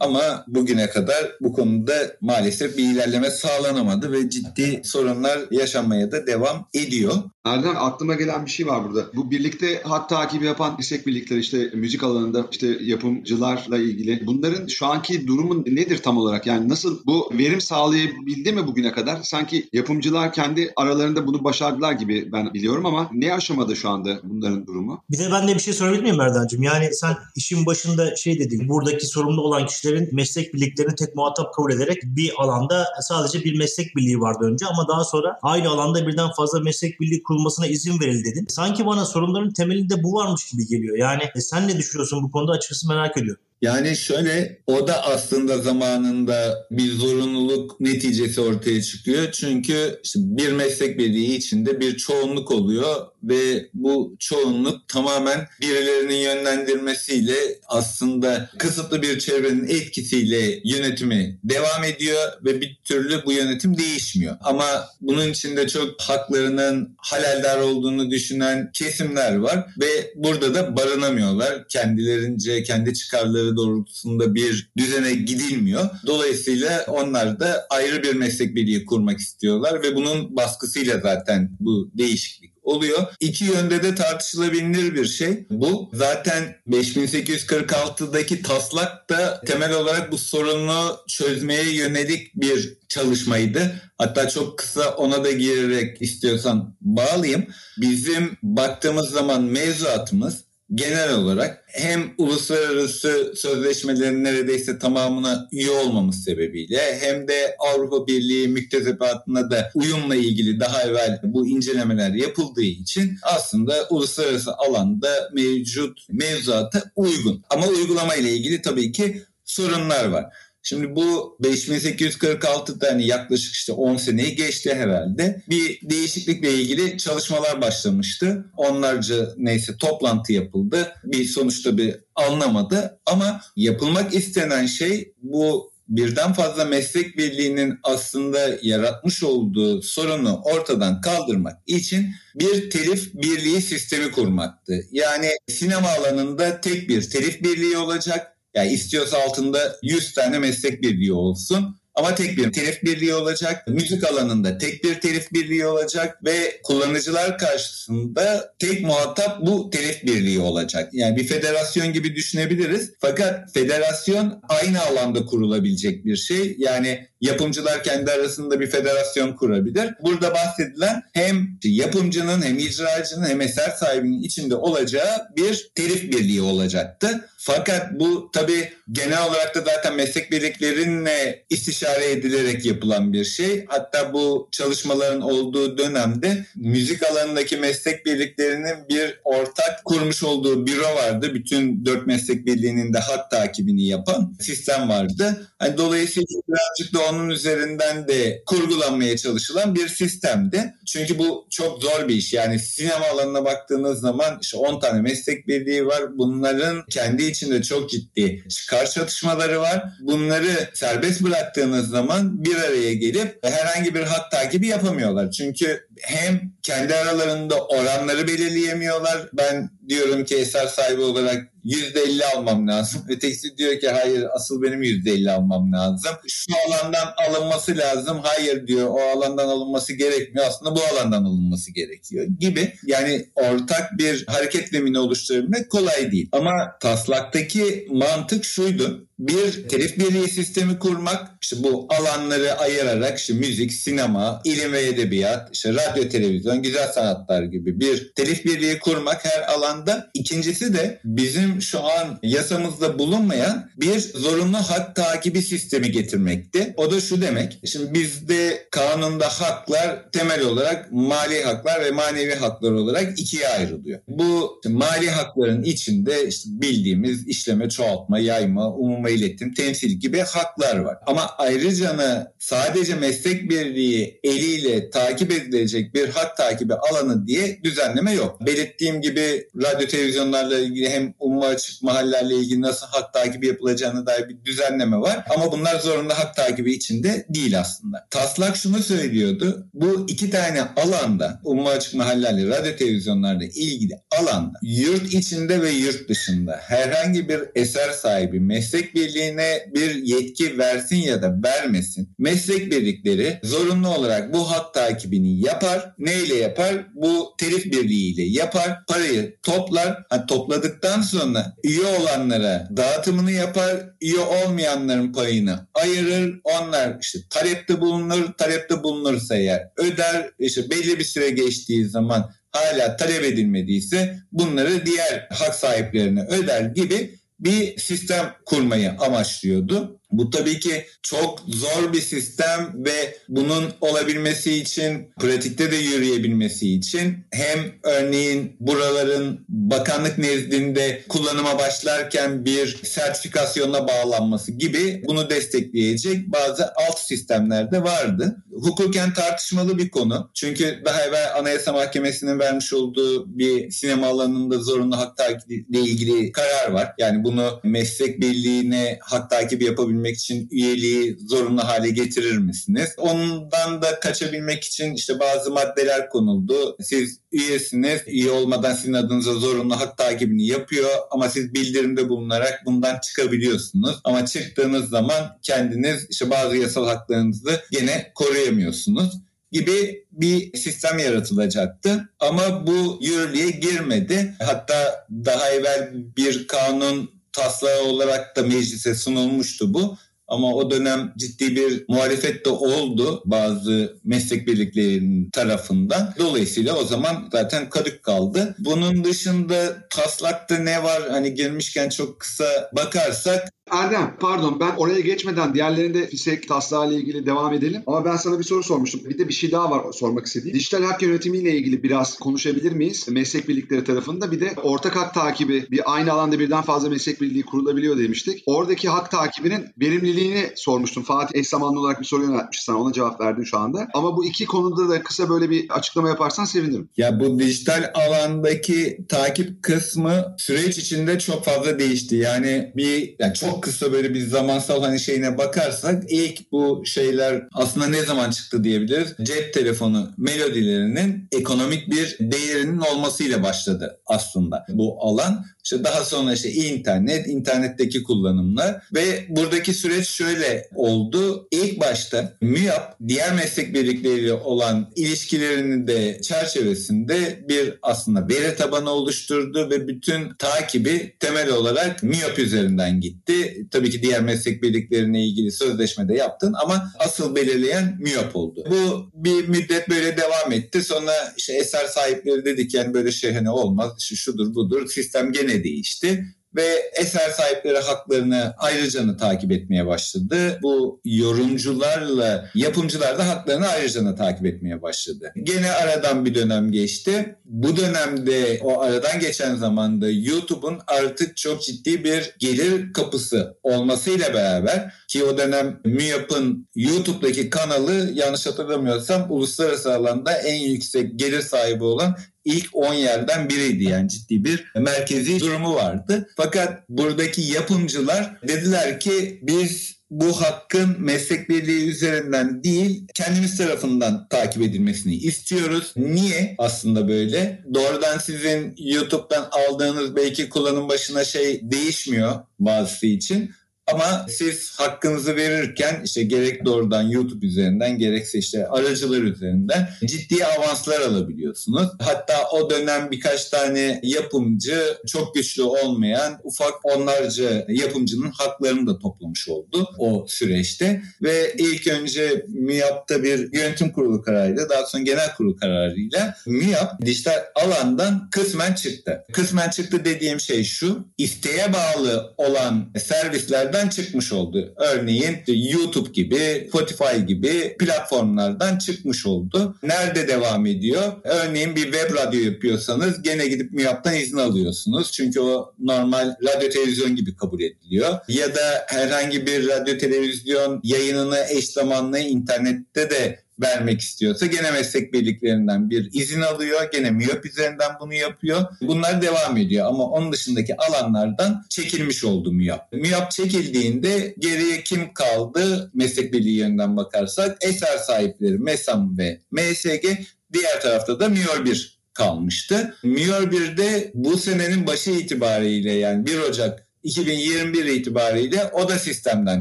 [0.01, 6.69] ama bugüne kadar bu konuda maalesef bir ilerleme sağlanamadı ve ciddi sorunlar yaşanmaya da devam
[6.75, 7.15] ediyor.
[7.45, 9.07] Erdem aklıma gelen bir şey var burada.
[9.15, 14.27] Bu birlikte hat takibi yapan istek birlikleri işte müzik alanında işte yapımcılarla ilgili.
[14.27, 16.47] Bunların şu anki durumu nedir tam olarak?
[16.47, 19.23] Yani nasıl bu verim sağlayabildi mi bugüne kadar?
[19.23, 19.69] Sanki
[20.05, 25.05] yapımcılar kendi aralarında bunu başardılar gibi ben biliyorum ama ne aşamada şu anda bunların durumu?
[25.11, 26.63] Bir de ben de bir şey sorabilir miyim Erdan'cığım?
[26.63, 28.69] Yani sen işin başında şey dedin.
[28.69, 33.97] Buradaki sorumlu olan kişilerin meslek birliklerini tek muhatap kabul ederek bir alanda sadece bir meslek
[33.97, 38.25] birliği vardı önce ama daha sonra aynı alanda birden fazla meslek birliği kurulmasına izin verildi
[38.25, 38.47] dedin.
[38.49, 40.99] Sanki bana sorunların temelinde bu varmış gibi geliyor.
[40.99, 43.43] Yani e, sen ne düşünüyorsun bu konuda açıkçası merak ediyorum.
[43.63, 49.33] Yani şöyle o da aslında zamanında bir zorunluluk neticesi ortaya çıkıyor.
[49.33, 57.35] Çünkü işte bir meslek birliği içinde bir çoğunluk oluyor ve bu çoğunluk tamamen birilerinin yönlendirmesiyle
[57.69, 64.37] aslında kısıtlı bir çevrenin etkisiyle yönetimi devam ediyor ve bir türlü bu yönetim değişmiyor.
[64.41, 64.65] Ama
[65.01, 71.69] bunun içinde çok haklarının haleldar olduğunu düşünen kesimler var ve burada da barınamıyorlar.
[71.69, 75.91] Kendilerince kendi çıkarları doğrultusunda bir düzene gidilmiyor.
[76.07, 82.54] Dolayısıyla onlar da ayrı bir meslek birliği kurmak istiyorlar ve bunun baskısıyla zaten bu değişiklik
[82.65, 83.03] oluyor.
[83.21, 85.47] İki yönde de tartışılabilir bir şey.
[85.51, 93.81] Bu zaten 5846'daki taslak da temel olarak bu sorunu çözmeye yönelik bir çalışmaydı.
[93.99, 97.47] Hatta çok kısa ona da girerek istiyorsan bağlayayım.
[97.81, 107.29] Bizim baktığımız zaman mevzuatımız genel olarak hem uluslararası sözleşmelerin neredeyse tamamına üye olmamız sebebiyle hem
[107.29, 114.55] de Avrupa Birliği müktesebatına da uyumla ilgili daha evvel bu incelemeler yapıldığı için aslında uluslararası
[114.55, 117.45] alanda mevcut mevzuata uygun.
[117.51, 120.27] Ama uygulama ile ilgili tabii ki sorunlar var.
[120.67, 125.43] Şimdi bu 5846 tane yaklaşık işte 10 seneyi geçti herhalde.
[125.49, 128.45] Bir değişiklikle ilgili çalışmalar başlamıştı.
[128.57, 130.93] Onlarca neyse toplantı yapıldı.
[131.05, 139.23] Bir sonuçta bir anlamadı ama yapılmak istenen şey bu birden fazla meslek birliğinin aslında yaratmış
[139.23, 144.81] olduğu sorunu ortadan kaldırmak için bir telif birliği sistemi kurmaktı.
[144.93, 151.13] Yani sinema alanında tek bir telif birliği olacak yani istiyorsa altında 100 tane meslek birliği
[151.13, 151.77] olsun.
[151.95, 153.69] Ama tek bir telif birliği olacak.
[153.69, 160.41] Müzik alanında tek bir telif birliği olacak ve kullanıcılar karşısında tek muhatap bu telif birliği
[160.41, 160.89] olacak.
[160.93, 162.93] Yani bir federasyon gibi düşünebiliriz.
[163.01, 166.57] Fakat federasyon aynı alanda kurulabilecek bir şey.
[166.59, 169.95] Yani yapımcılar kendi arasında bir federasyon kurabilir.
[170.03, 177.29] Burada bahsedilen hem yapımcının hem icracının hem eser sahibinin içinde olacağı bir telif birliği olacaktı.
[177.47, 183.65] Fakat bu tabii genel olarak da zaten meslek birliklerinle istişare edilerek yapılan bir şey.
[183.69, 191.35] Hatta bu çalışmaların olduğu dönemde müzik alanındaki meslek birliklerinin bir ortak kurmuş olduğu büro vardı.
[191.35, 195.49] Bütün dört meslek birliğinin de hat takibini yapan sistem vardı.
[195.63, 200.75] Yani dolayısıyla birazcık da onun üzerinden de kurgulanmaya çalışılan bir sistemdi.
[200.87, 202.33] Çünkü bu çok zor bir iş.
[202.33, 206.19] Yani sinema alanına baktığınız zaman işte 10 tane meslek birliği var.
[206.19, 209.85] Bunların kendi içinde çok ciddi çıkar çatışmaları var.
[210.01, 215.31] Bunları serbest bıraktığınız zaman bir araya gelip herhangi bir hat takibi yapamıyorlar.
[215.31, 219.29] Çünkü hem kendi aralarında oranları belirleyemiyorlar.
[219.33, 223.03] Ben diyorum ki eser sahibi olarak %50 almam lazım.
[223.09, 226.11] Ötekisi diyor ki hayır asıl benim %50 almam lazım.
[226.29, 228.19] Şu alandan alınması lazım.
[228.23, 230.47] Hayır diyor o alandan alınması gerekmiyor.
[230.47, 232.73] Aslında bu alandan alınması gerekiyor gibi.
[232.87, 236.29] Yani ortak bir hareket zemini oluşturabilmek kolay değil.
[236.33, 243.73] Ama taslaktaki mantık şuydu bir telif birliği sistemi kurmak, işte bu alanları ayırarak işte müzik,
[243.73, 249.55] sinema, ilim ve edebiyat, işte radyo, televizyon, güzel sanatlar gibi bir telif birliği kurmak her
[249.75, 250.11] alanda.
[250.15, 256.75] İkincisi de bizim şu an yasamızda bulunmayan bir zorunlu hak takibi sistemi getirmekti.
[256.77, 257.59] O da şu demek.
[257.65, 264.01] Şimdi bizde kanunda haklar temel olarak mali haklar ve manevi haklar olarak ikiye ayrılıyor.
[264.09, 270.77] Bu mali hakların içinde işte bildiğimiz işleme, çoğaltma, yayma, umum umuma iletim, temsil gibi haklar
[270.77, 270.99] var.
[271.07, 278.47] Ama ayrıca sadece meslek birliği eliyle takip edilecek bir hak takibi alanı diye düzenleme yok.
[278.47, 284.29] Belirttiğim gibi radyo televizyonlarla ilgili hem umuma açık mahallelerle ilgili nasıl hak takibi yapılacağına dair
[284.29, 285.25] bir düzenleme var.
[285.37, 288.07] Ama bunlar zorunlu hak takibi içinde değil aslında.
[288.11, 289.67] Taslak şunu söylüyordu.
[289.75, 296.09] Bu iki tane alanda umuma açık mahallelerle radyo televizyonlarla ilgili alanda yurt içinde ve yurt
[296.09, 302.15] dışında herhangi bir eser sahibi meslek birliğine bir yetki versin ya da vermesin.
[302.19, 305.95] Meslek birlikleri zorunlu olarak bu hat takibini yapar.
[305.99, 306.87] Neyle yapar?
[306.95, 308.85] Bu telif birliğiyle yapar.
[308.89, 310.05] Parayı toplar.
[310.11, 313.77] Ha, topladıktan sonra üye olanlara dağıtımını yapar.
[314.01, 316.41] Üye olmayanların payını ayırır.
[316.45, 318.33] Onlar işte talepte bulunur.
[318.39, 320.31] Talepte bulunursa eğer öder.
[320.39, 327.19] İşte belli bir süre geçtiği zaman hala talep edilmediyse bunları diğer hak sahiplerine öder gibi
[327.41, 330.01] bir sistem kurmayı amaçlıyordu.
[330.19, 337.19] Bu tabii ki çok zor bir sistem ve bunun olabilmesi için, pratikte de yürüyebilmesi için
[337.31, 346.99] hem örneğin buraların bakanlık nezdinde kullanıma başlarken bir sertifikasyona bağlanması gibi bunu destekleyecek bazı alt
[346.99, 348.37] sistemler de vardı.
[348.51, 350.31] Hukuken tartışmalı bir konu.
[350.35, 356.71] Çünkü daha evvel Anayasa Mahkemesi'nin vermiş olduğu bir sinema alanında zorunlu hak takibiyle ilgili karar
[356.73, 356.93] var.
[356.99, 362.91] Yani bunu meslek birliğine hak takibi yapabilmek yapabilmek için üyeliği zorunlu hale getirir misiniz?
[362.99, 366.77] Ondan da kaçabilmek için işte bazı maddeler konuldu.
[366.81, 373.01] Siz üyesiniz, üye olmadan sizin adınıza zorunlu hak takibini yapıyor ama siz bildirimde bulunarak bundan
[373.01, 374.01] çıkabiliyorsunuz.
[374.05, 379.13] Ama çıktığınız zaman kendiniz işte bazı yasal haklarınızı yine koruyamıyorsunuz
[379.53, 382.09] gibi bir sistem yaratılacaktı.
[382.21, 384.35] Ama bu yürürlüğe girmedi.
[384.39, 389.97] Hatta daha evvel bir kanun taslağı olarak da meclise sunulmuştu bu.
[390.29, 396.15] Ama o dönem ciddi bir muhalefet de oldu bazı meslek birliklerinin tarafından.
[396.19, 398.55] Dolayısıyla o zaman zaten kadük kaldı.
[398.59, 401.03] Bunun dışında taslakta ne var?
[401.11, 407.55] Hani gelmişken çok kısa bakarsak Erdem pardon ben oraya geçmeden diğerlerinde FİSEK taslağı ilgili devam
[407.55, 407.83] edelim.
[407.87, 409.01] Ama ben sana bir soru sormuştum.
[409.05, 410.57] Bir de bir şey daha var sormak istediğim.
[410.57, 413.09] Dijital hak yönetimiyle ilgili biraz konuşabilir miyiz?
[413.09, 417.43] Meslek birlikleri tarafında bir de ortak hak takibi bir aynı alanda birden fazla meslek birliği
[417.43, 418.43] kurulabiliyor demiştik.
[418.47, 421.03] Oradaki hak takibinin verimliliğini sormuştum.
[421.03, 422.79] Fatih eş zamanlı olarak bir soru yöneltmiş sana.
[422.79, 423.89] Ona cevap verdin şu anda.
[423.95, 426.89] Ama bu iki konuda da kısa böyle bir açıklama yaparsan sevinirim.
[426.97, 432.17] Ya bu dijital alandaki takip kısmı süreç içinde çok fazla değişti.
[432.17, 437.49] Yani bir yani çok çok kısa böyle bir zamansal hani şeyine bakarsak ilk bu şeyler
[437.53, 439.15] aslında ne zaman çıktı diyebiliriz.
[439.23, 445.45] Cep telefonu melodilerinin ekonomik bir değerinin olmasıyla başladı aslında bu alan.
[445.65, 451.49] İşte daha sonra işte internet, internetteki kullanımlar ve buradaki süreç şöyle oldu.
[451.51, 459.71] İlk başta MÜYAP diğer meslek birlikleriyle olan ilişkilerini de çerçevesinde bir aslında veri tabanı oluşturdu
[459.71, 463.44] ve bütün takibi temel olarak MÜYAP üzerinden gitti.
[463.71, 468.65] Tabii ki diğer meslek birliklerine ilgili sözleşmede yaptın ama asıl belirleyen MÜYAP oldu.
[468.71, 470.83] Bu bir müddet böyle devam etti.
[470.83, 475.65] Sonra işte eser sahipleri dedik yani böyle şey hani olmaz, işte şudur budur sistem gene
[475.65, 476.25] değişti
[476.57, 480.59] ve eser sahipleri haklarını ayrıcanı takip etmeye başladı.
[480.63, 485.33] Bu yorumcularla yapımcılar da haklarını ayrıcanı takip etmeye başladı.
[485.43, 487.37] Gene aradan bir dönem geçti.
[487.45, 494.95] Bu dönemde o aradan geçen zamanda YouTube'un artık çok ciddi bir gelir kapısı olmasıyla beraber
[495.09, 502.17] ki o dönem MÜYAP'ın YouTube'daki kanalı yanlış hatırlamıyorsam uluslararası alanda en yüksek gelir sahibi olan
[502.45, 506.29] ilk 10 yerden biriydi yani ciddi bir merkezi durumu vardı.
[506.37, 514.63] Fakat buradaki yapımcılar dediler ki biz bu hakkın meslek birliği üzerinden değil kendimiz tarafından takip
[514.63, 515.93] edilmesini istiyoruz.
[515.97, 517.65] Niye aslında böyle?
[517.75, 523.51] Doğrudan sizin YouTube'dan aldığınız belki kullanım başına şey değişmiyor bazısı için.
[523.93, 531.01] Ama siz hakkınızı verirken işte gerek doğrudan YouTube üzerinden gerekse işte aracılar üzerinden ciddi avanslar
[531.01, 531.89] alabiliyorsunuz.
[531.99, 539.49] Hatta o dönem birkaç tane yapımcı çok güçlü olmayan ufak onlarca yapımcının haklarını da toplamış
[539.49, 541.03] oldu o süreçte.
[541.23, 547.45] Ve ilk önce MÜYAP'ta bir yönetim kurulu kararıyla daha sonra genel kurulu kararıyla MÜYAP dijital
[547.55, 549.25] alandan kısmen çıktı.
[549.33, 554.75] Kısmen çıktı dediğim şey şu isteğe bağlı olan servisler platformlardan çıkmış oldu.
[554.77, 559.77] Örneğin YouTube gibi, Spotify gibi platformlardan çıkmış oldu.
[559.83, 561.13] Nerede devam ediyor?
[561.25, 565.13] Örneğin bir web radyo yapıyorsanız gene gidip MÜYAP'tan izin alıyorsunuz.
[565.13, 568.19] Çünkü o normal radyo televizyon gibi kabul ediliyor.
[568.29, 575.13] Ya da herhangi bir radyo televizyon yayınını eş zamanlı internette de vermek istiyorsa gene meslek
[575.13, 576.91] birliklerinden bir izin alıyor.
[576.93, 578.61] Gene MÜYAP üzerinden bunu yapıyor.
[578.81, 582.93] Bunlar devam ediyor ama onun dışındaki alanlardan çekilmiş oldu MÜYAP.
[582.93, 585.91] MÜYAP çekildiğinde geriye kim kaldı?
[585.95, 590.05] Meslek birliği yönünden bakarsak eser sahipleri MESAM ve MSG
[590.53, 592.95] diğer tarafta da MÜYOR 1 kalmıştı.
[593.03, 599.61] MÜYOR 1'de bu senenin başı itibariyle yani 1 Ocak 2021 itibariyle o da sistemden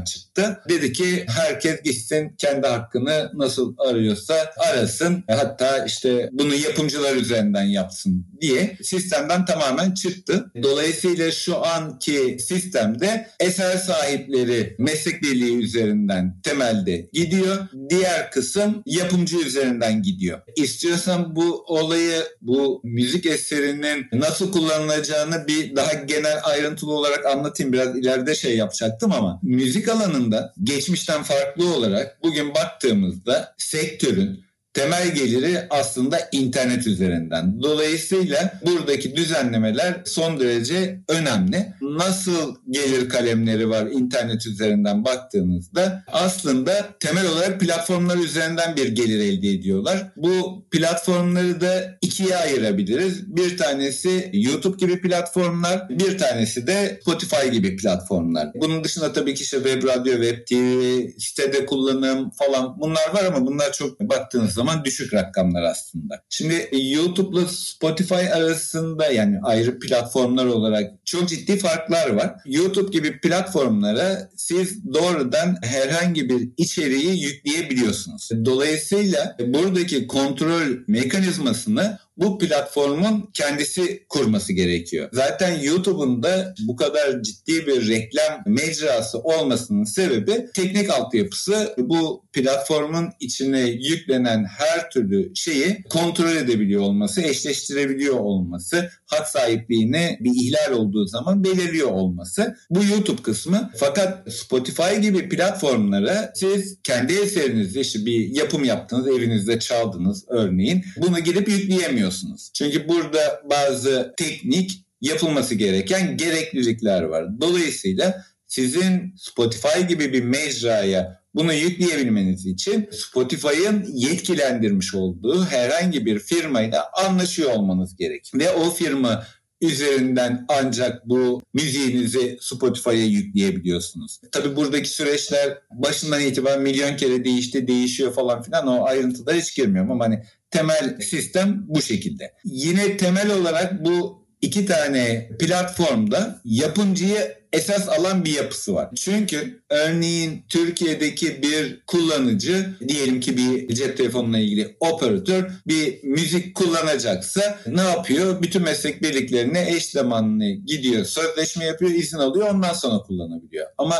[0.00, 0.60] çıktı.
[0.68, 5.24] Dedi ki herkes gitsin kendi hakkını nasıl arıyorsa arasın.
[5.28, 10.50] Hatta işte bunu yapımcılar üzerinden yapsın diye sistemden tamamen çıktı.
[10.62, 17.56] Dolayısıyla şu anki sistemde eser sahipleri meslek birliği üzerinden temelde gidiyor.
[17.90, 20.40] Diğer kısım yapımcı üzerinden gidiyor.
[20.56, 27.72] İstiyorsan bu olayı bu müzik eserinin nasıl kullanılacağını bir daha genel ayrıntılı olarak anlatayım.
[27.72, 34.43] Biraz ileride şey yapacaktım ama müzik alanında geçmişten farklı olarak bugün baktığımızda sektörün
[34.74, 37.62] temel geliri aslında internet üzerinden.
[37.62, 41.74] Dolayısıyla buradaki düzenlemeler son derece önemli.
[41.80, 49.48] Nasıl gelir kalemleri var internet üzerinden baktığınızda aslında temel olarak platformlar üzerinden bir gelir elde
[49.48, 50.12] ediyorlar.
[50.16, 53.36] Bu platformları da ikiye ayırabiliriz.
[53.36, 58.50] Bir tanesi YouTube gibi platformlar, bir tanesi de Spotify gibi platformlar.
[58.54, 63.46] Bunun dışında tabii ki işte web radyo, web TV, sitede kullanım falan bunlar var ama
[63.46, 66.22] bunlar çok baktığınız zaman düşük rakamlar aslında.
[66.28, 72.34] Şimdi YouTube'la Spotify arasında yani ayrı platformlar olarak çok ciddi farklar var.
[72.46, 78.30] YouTube gibi platformlara siz doğrudan herhangi bir içeriği yükleyebiliyorsunuz.
[78.44, 85.08] Dolayısıyla buradaki kontrol mekanizmasını bu platformun kendisi kurması gerekiyor.
[85.12, 93.08] Zaten YouTube'un da bu kadar ciddi bir reklam mecrası olmasının sebebi teknik altyapısı bu platformun
[93.20, 101.06] içine yüklenen her türlü şeyi kontrol edebiliyor olması, eşleştirebiliyor olması, hak sahipliğine bir ihlal olduğu
[101.06, 102.56] zaman belirliyor olması.
[102.70, 103.70] Bu YouTube kısmı.
[103.76, 110.84] Fakat Spotify gibi platformlara siz kendi eserinizde işte bir yapım yaptınız, evinizde çaldınız örneğin.
[110.96, 112.50] Bunu girip yükleyemiyorsunuz.
[112.54, 117.40] Çünkü burada bazı teknik yapılması gereken gereklilikler var.
[117.40, 126.90] Dolayısıyla sizin Spotify gibi bir mecraya bunu yükleyebilmeniz için Spotify'ın yetkilendirmiş olduğu herhangi bir firmayla
[127.06, 128.30] anlaşıyor olmanız gerek.
[128.34, 129.24] Ve o firma
[129.60, 134.20] üzerinden ancak bu müziğinizi Spotify'a yükleyebiliyorsunuz.
[134.32, 139.90] Tabi buradaki süreçler başından itibaren milyon kere değişti, değişiyor falan filan o ayrıntıda hiç girmiyorum
[139.90, 142.32] ama hani temel sistem bu şekilde.
[142.44, 148.88] Yine temel olarak bu iki tane platformda yapımcıyı esas alan bir yapısı var.
[148.96, 157.60] Çünkü örneğin Türkiye'deki bir kullanıcı diyelim ki bir cep telefonuna ilgili operatör bir müzik kullanacaksa
[157.66, 158.42] ne yapıyor?
[158.42, 163.66] Bütün meslek birliklerine eş zamanlı gidiyor, sözleşme yapıyor, izin alıyor ondan sonra kullanabiliyor.
[163.78, 163.96] Ama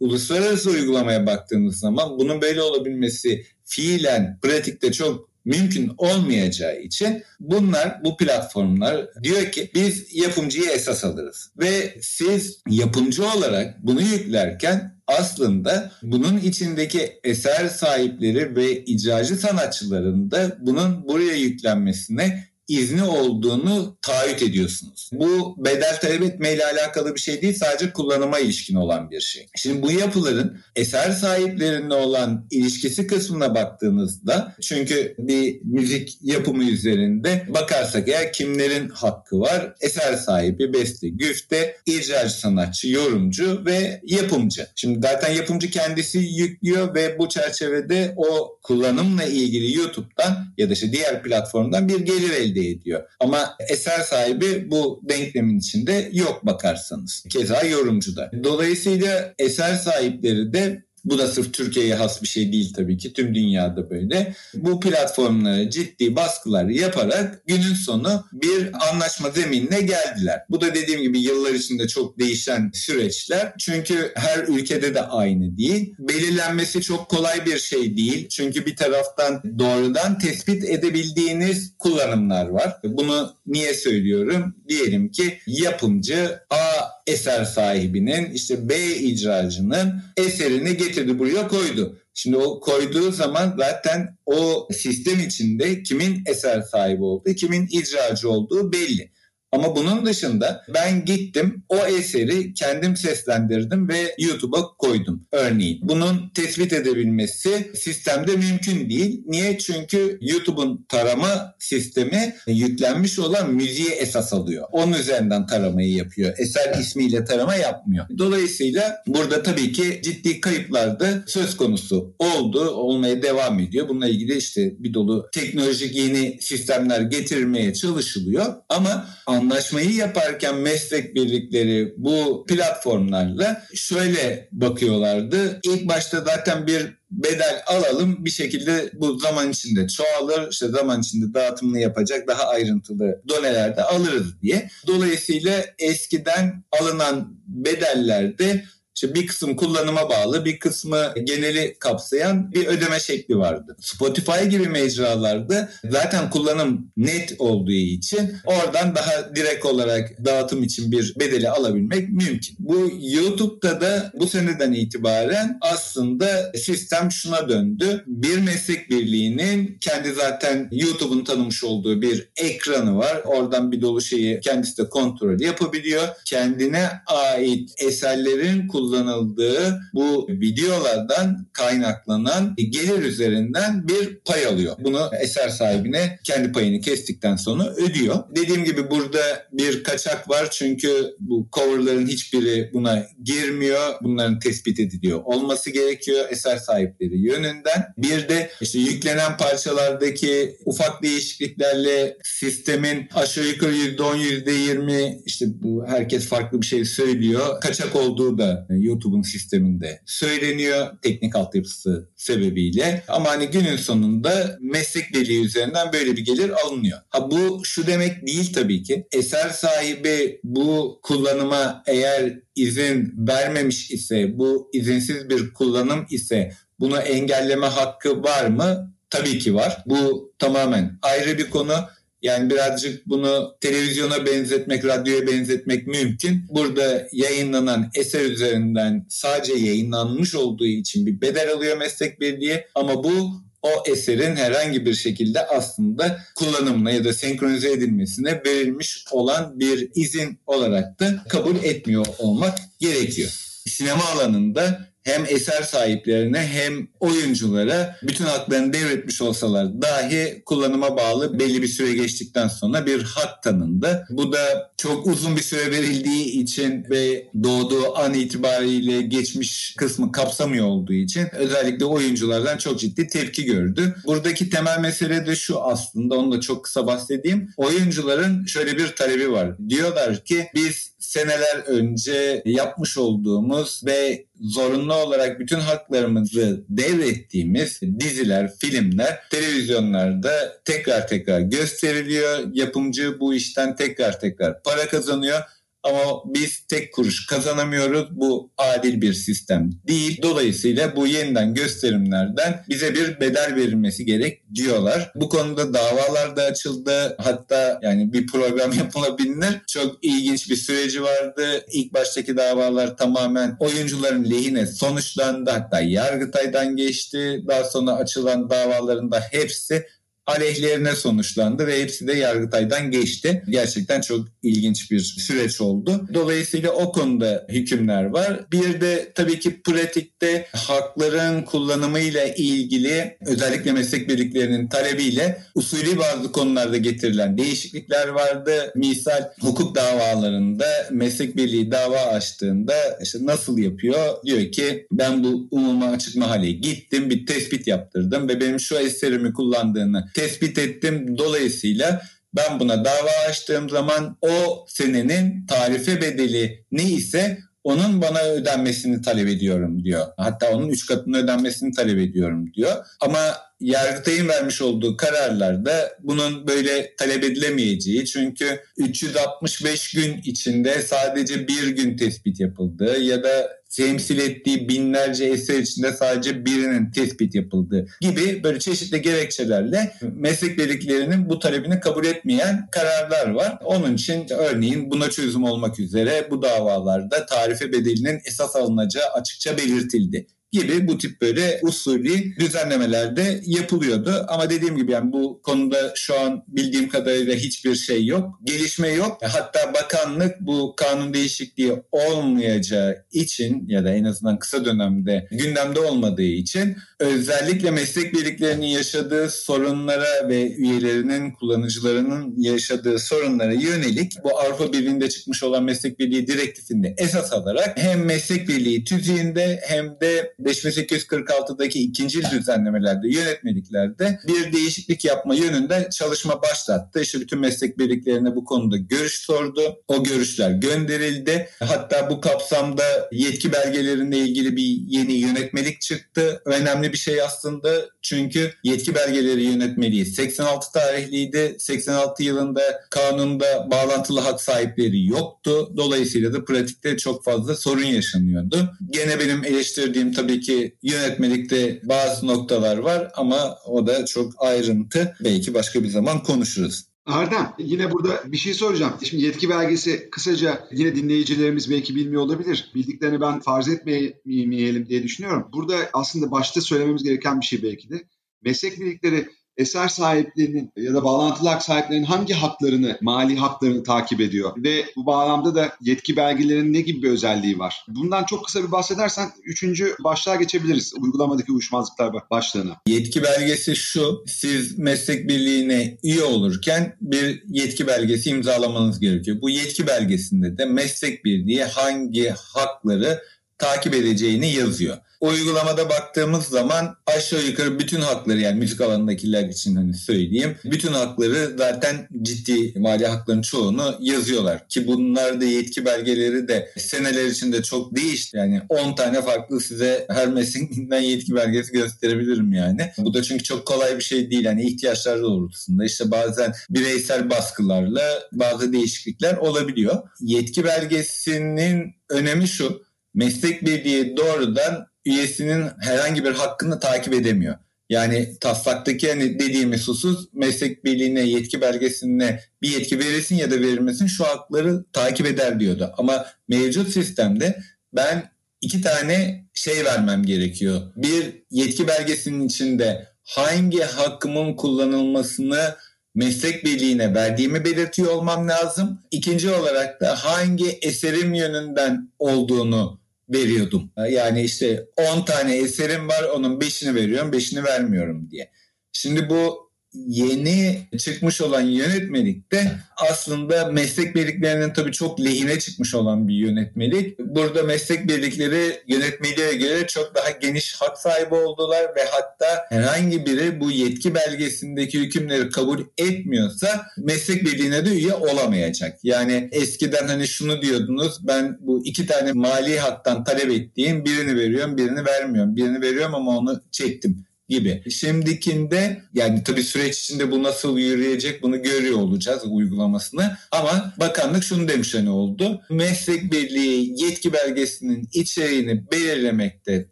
[0.00, 8.16] uluslararası uygulamaya baktığımız zaman bunun böyle olabilmesi fiilen pratikte çok mümkün olmayacağı için bunlar bu
[8.16, 11.50] platformlar diyor ki biz yapımcıyı esas alırız.
[11.58, 20.56] Ve siz yapımcı olarak bunu yüklerken aslında bunun içindeki eser sahipleri ve icracı sanatçıların da
[20.60, 25.10] bunun buraya yüklenmesine izni olduğunu taahhüt ediyorsunuz.
[25.12, 29.46] Bu bedel talep etmeyle alakalı bir şey değil sadece kullanıma ilişkin olan bir şey.
[29.56, 38.08] Şimdi bu yapıların eser sahiplerine olan ilişkisi kısmına baktığınızda çünkü bir müzik yapımı üzerinde bakarsak
[38.08, 39.74] eğer kimlerin hakkı var?
[39.80, 44.66] Eser sahibi, beste, güfte, icracı sanatçı, yorumcu ve yapımcı.
[44.76, 50.92] Şimdi zaten yapımcı kendisi yüklüyor ve bu çerçevede o kullanımla ilgili YouTube'dan ya da işte
[50.92, 53.02] diğer platformdan bir gelir elde elde ediyor.
[53.20, 57.24] Ama eser sahibi bu denklemin içinde yok bakarsanız.
[57.30, 58.30] Keza yorumcu da.
[58.44, 63.12] Dolayısıyla eser sahipleri de bu da sırf Türkiye'ye has bir şey değil tabii ki.
[63.12, 64.34] Tüm dünyada böyle.
[64.54, 70.40] Bu platformlara ciddi baskılar yaparak günün sonu bir anlaşma zeminine geldiler.
[70.50, 73.52] Bu da dediğim gibi yıllar içinde çok değişen süreçler.
[73.58, 75.94] Çünkü her ülkede de aynı değil.
[75.98, 78.28] Belirlenmesi çok kolay bir şey değil.
[78.28, 82.76] Çünkü bir taraftan doğrudan tespit edebildiğiniz kullanımlar var.
[82.84, 84.54] Bunu niye söylüyorum?
[84.68, 91.98] Diyelim ki yapımcı A eser sahibinin işte B icracının eserini getirdi buraya koydu.
[92.14, 98.72] Şimdi o koyduğu zaman zaten o sistem içinde kimin eser sahibi olduğu, kimin icracı olduğu
[98.72, 99.12] belli.
[99.52, 105.78] Ama bunun dışında ben gittim o eseri kendim seslendirdim ve YouTube'a koydum örneğin.
[105.82, 109.22] Bunun tespit edebilmesi sistemde mümkün değil.
[109.26, 109.58] Niye?
[109.58, 114.66] Çünkü YouTube'un tarama sistemi yüklenmiş olan müziği esas alıyor.
[114.72, 116.34] Onun üzerinden taramayı yapıyor.
[116.38, 118.06] Eser ismiyle tarama yapmıyor.
[118.18, 122.70] Dolayısıyla burada tabii ki ciddi kayıplar da söz konusu oldu.
[122.70, 123.88] Olmaya devam ediyor.
[123.88, 128.54] Bununla ilgili işte bir dolu teknolojik yeni sistemler getirmeye çalışılıyor.
[128.68, 129.06] Ama
[129.38, 135.60] anlaşmayı yaparken meslek birlikleri bu platformlarla şöyle bakıyorlardı.
[135.64, 141.34] İlk başta zaten bir bedel alalım bir şekilde bu zaman içinde çoğalır işte zaman içinde
[141.34, 144.70] dağıtımını yapacak daha ayrıntılı donelerde alırız diye.
[144.86, 148.64] Dolayısıyla eskiden alınan bedellerde
[148.98, 153.76] işte bir kısım kullanıma bağlı, bir kısmı geneli kapsayan bir ödeme şekli vardı.
[153.80, 161.14] Spotify gibi mecralarda zaten kullanım net olduğu için oradan daha direkt olarak dağıtım için bir
[161.20, 162.56] bedeli alabilmek mümkün.
[162.58, 168.04] Bu YouTube'da da bu seneden itibaren aslında sistem şuna döndü.
[168.06, 173.22] Bir meslek birliğinin kendi zaten YouTube'un tanımış olduğu bir ekranı var.
[173.24, 176.08] Oradan bir dolu şeyi kendisi de kontrol yapabiliyor.
[176.24, 184.76] Kendine ait eserlerin kullanımı kullanıldığı bu videolardan kaynaklanan gelir üzerinden bir pay alıyor.
[184.78, 188.16] Bunu eser sahibine kendi payını kestikten sonra ödüyor.
[188.36, 193.94] Dediğim gibi burada bir kaçak var çünkü bu coverların hiçbiri buna girmiyor.
[194.02, 197.94] Bunların tespit ediliyor olması gerekiyor eser sahipleri yönünden.
[197.98, 206.26] Bir de işte yüklenen parçalardaki ufak değişikliklerle sistemin aşağı yukarı %10 %20 işte bu herkes
[206.26, 207.60] farklı bir şey söylüyor.
[207.60, 213.04] Kaçak olduğu da YouTube'un sisteminde söyleniyor teknik altyapısı sebebiyle.
[213.08, 216.98] Ama hani günün sonunda meslek birliği üzerinden böyle bir gelir alınıyor.
[217.08, 219.06] Ha bu şu demek değil tabii ki.
[219.12, 227.66] Eser sahibi bu kullanıma eğer izin vermemiş ise, bu izinsiz bir kullanım ise bunu engelleme
[227.66, 228.94] hakkı var mı?
[229.10, 229.82] Tabii ki var.
[229.86, 231.74] Bu tamamen ayrı bir konu.
[232.22, 236.44] Yani birazcık bunu televizyona benzetmek, radyoya benzetmek mümkün.
[236.48, 243.30] Burada yayınlanan eser üzerinden sadece yayınlanmış olduğu için bir bedel alıyor meslek birliği ama bu
[243.62, 250.38] o eserin herhangi bir şekilde aslında kullanımına ya da senkronize edilmesine verilmiş olan bir izin
[250.46, 253.28] olarak da kabul etmiyor olmak gerekiyor.
[253.66, 261.62] Sinema alanında hem eser sahiplerine hem oyunculara bütün haklarını devretmiş olsalar dahi kullanıma bağlı belli
[261.62, 264.06] bir süre geçtikten sonra bir hak tanındı.
[264.10, 270.66] Bu da çok uzun bir süre verildiği için ve doğduğu an itibariyle geçmiş kısmı kapsamıyor
[270.66, 273.94] olduğu için özellikle oyunculardan çok ciddi tepki gördü.
[274.06, 277.50] Buradaki temel mesele de şu aslında onu da çok kısa bahsedeyim.
[277.56, 279.68] Oyuncuların şöyle bir talebi var.
[279.68, 289.20] Diyorlar ki biz seneler önce yapmış olduğumuz ve zorunlu olarak bütün haklarımızı devrettiğimiz diziler, filmler
[289.30, 292.38] televizyonlarda tekrar tekrar gösteriliyor.
[292.52, 295.40] Yapımcı bu işten tekrar tekrar para kazanıyor.
[295.88, 298.08] Ama biz tek kuruş kazanamıyoruz.
[298.10, 300.22] Bu adil bir sistem değil.
[300.22, 305.12] Dolayısıyla bu yeniden gösterimlerden bize bir bedel verilmesi gerek diyorlar.
[305.14, 307.16] Bu konuda davalar da açıldı.
[307.18, 309.60] Hatta yani bir program yapılabilir.
[309.68, 311.64] Çok ilginç bir süreci vardı.
[311.72, 315.50] İlk baştaki davalar tamamen oyuncuların lehine sonuçlandı.
[315.50, 317.44] Hatta Yargıtay'dan geçti.
[317.48, 319.86] Daha sonra açılan davaların da hepsi
[320.28, 323.42] aleyhlerine sonuçlandı ve hepsi de Yargıtay'dan geçti.
[323.48, 326.08] Gerçekten çok ilginç bir süreç oldu.
[326.14, 328.40] Dolayısıyla o konuda hükümler var.
[328.52, 336.76] Bir de tabii ki pratikte hakların kullanımıyla ilgili özellikle meslek birliklerinin talebiyle usulü bazı konularda
[336.76, 338.72] getirilen değişiklikler vardı.
[338.74, 344.24] Misal hukuk davalarında meslek birliği dava açtığında işte nasıl yapıyor?
[344.26, 349.32] Diyor ki ben bu umuma açık mahalle gittim bir tespit yaptırdım ve benim şu eserimi
[349.32, 351.18] kullandığını tespit ettim.
[351.18, 352.02] Dolayısıyla
[352.36, 359.28] ben buna dava açtığım zaman o senenin tarife bedeli ne ise onun bana ödenmesini talep
[359.28, 360.06] ediyorum diyor.
[360.16, 362.86] Hatta onun üç katını ödenmesini talep ediyorum diyor.
[363.00, 363.18] Ama
[363.60, 371.96] Yargıtay'ın vermiş olduğu kararlarda bunun böyle talep edilemeyeceği çünkü 365 gün içinde sadece bir gün
[371.96, 378.58] tespit yapıldı ya da temsil ettiği binlerce eser içinde sadece birinin tespit yapıldığı gibi böyle
[378.58, 383.58] çeşitli gerekçelerle meslek birliklerinin bu talebini kabul etmeyen kararlar var.
[383.64, 390.26] Onun için örneğin buna çözüm olmak üzere bu davalarda tarife bedelinin esas alınacağı açıkça belirtildi
[390.52, 394.26] gibi bu tip böyle usulü düzenlemelerde yapılıyordu.
[394.28, 398.40] Ama dediğim gibi yani bu konuda şu an bildiğim kadarıyla hiçbir şey yok.
[398.44, 399.18] Gelişme yok.
[399.22, 406.22] Hatta bakanlık bu kanun değişikliği olmayacağı için ya da en azından kısa dönemde gündemde olmadığı
[406.22, 415.08] için özellikle meslek birliklerinin yaşadığı sorunlara ve üyelerinin kullanıcılarının yaşadığı sorunlara yönelik bu Avrupa Birliği'nde
[415.08, 422.22] çıkmış olan meslek birliği direktifinde esas alarak hem meslek birliği tüzüğünde hem de 5846'daki ikinci
[422.30, 427.00] düzenlemelerde, yönetmeliklerde bir değişiklik yapma yönünde çalışma başlattı.
[427.00, 429.76] İşte bütün meslek birliklerine bu konuda görüş sordu.
[429.88, 431.48] O görüşler gönderildi.
[431.58, 436.42] Hatta bu kapsamda yetki belgelerine ilgili bir yeni yönetmelik çıktı.
[436.44, 441.56] Önemli bir şey aslında çünkü yetki belgeleri yönetmeliği 86 tarihliydi.
[441.58, 442.60] 86 yılında
[442.90, 445.72] kanunda bağlantılı hak sahipleri yoktu.
[445.76, 448.70] Dolayısıyla da pratikte çok fazla sorun yaşanıyordu.
[448.90, 455.16] Gene benim eleştirdiğim tabii tabii ki yönetmelikte bazı noktalar var ama o da çok ayrıntı.
[455.24, 456.84] Belki başka bir zaman konuşuruz.
[457.06, 458.92] Erdem yine burada bir şey soracağım.
[459.04, 462.70] Şimdi yetki belgesi kısaca yine dinleyicilerimiz belki bilmiyor olabilir.
[462.74, 465.48] Bildiklerini ben farz etmeyelim diye düşünüyorum.
[465.52, 468.02] Burada aslında başta söylememiz gereken bir şey belki de.
[468.42, 469.28] Meslek birlikleri
[469.58, 474.52] eser sahiplerinin ya da bağlantılı hak sahiplerinin hangi haklarını, mali haklarını takip ediyor?
[474.56, 477.84] Ve bu bağlamda da yetki belgelerinin ne gibi bir özelliği var?
[477.88, 480.94] Bundan çok kısa bir bahsedersen üçüncü başlığa geçebiliriz.
[481.00, 482.76] Uygulamadaki uyuşmazlıklar başlığına.
[482.86, 489.36] Yetki belgesi şu, siz meslek birliğine üye olurken bir yetki belgesi imzalamanız gerekiyor.
[489.42, 493.20] Bu yetki belgesinde de meslek birliği hangi hakları
[493.58, 494.96] takip edeceğini yazıyor.
[495.20, 500.56] Uygulamada baktığımız zaman aşağı yukarı bütün hakları yani müzik alanındakiler için hani söyleyeyim.
[500.64, 504.68] Bütün hakları zaten ciddi mali hakların çoğunu yazıyorlar.
[504.68, 508.36] Ki bunlar da yetki belgeleri de seneler içinde çok değişti.
[508.36, 512.90] Yani 10 tane farklı size her mesleğinden yetki belgesi gösterebilirim yani.
[512.98, 514.44] Bu da çünkü çok kolay bir şey değil.
[514.44, 518.02] Yani ihtiyaçlar doğrultusunda işte bazen bireysel baskılarla
[518.32, 519.96] bazı değişiklikler olabiliyor.
[520.20, 522.87] Yetki belgesinin önemi şu
[523.18, 527.56] meslek birliği doğrudan üyesinin herhangi bir hakkını takip edemiyor.
[527.90, 534.06] Yani taslaktaki hani dediğimiz husus meslek birliğine yetki belgesine bir yetki verilsin ya da verilmesin
[534.06, 535.94] şu hakları takip eder diyordu.
[535.98, 537.58] Ama mevcut sistemde
[537.92, 540.80] ben iki tane şey vermem gerekiyor.
[540.96, 545.76] Bir yetki belgesinin içinde hangi hakkımın kullanılmasını
[546.14, 549.02] meslek birliğine verdiğimi belirtiyor olmam lazım.
[549.10, 553.90] İkinci olarak da hangi eserim yönünden olduğunu veriyordum.
[554.10, 558.50] Yani işte 10 tane eserim var onun 5'ini veriyorum 5'ini vermiyorum diye.
[558.92, 559.67] Şimdi bu
[560.06, 562.72] yeni çıkmış olan yönetmelikte
[563.10, 567.18] aslında meslek birliklerinin tabii çok lehine çıkmış olan bir yönetmelik.
[567.18, 573.60] Burada meslek birlikleri yönetmeliğe göre çok daha geniş hak sahibi oldular ve hatta herhangi biri
[573.60, 578.98] bu yetki belgesindeki hükümleri kabul etmiyorsa meslek birliğine de üye olamayacak.
[579.02, 584.76] Yani eskiden hani şunu diyordunuz ben bu iki tane mali haktan talep ettiğim birini veriyorum
[584.76, 585.56] birini vermiyorum.
[585.56, 587.90] Birini veriyorum ama onu çektim gibi.
[587.90, 593.36] Şimdikinde yani tabii süreç içinde bu nasıl yürüyecek bunu görüyor olacağız uygulamasını.
[593.52, 595.62] Ama bakanlık şunu demiş hani oldu.
[595.70, 599.90] Meslek birliği yetki belgesinin içeriğini belirlemekte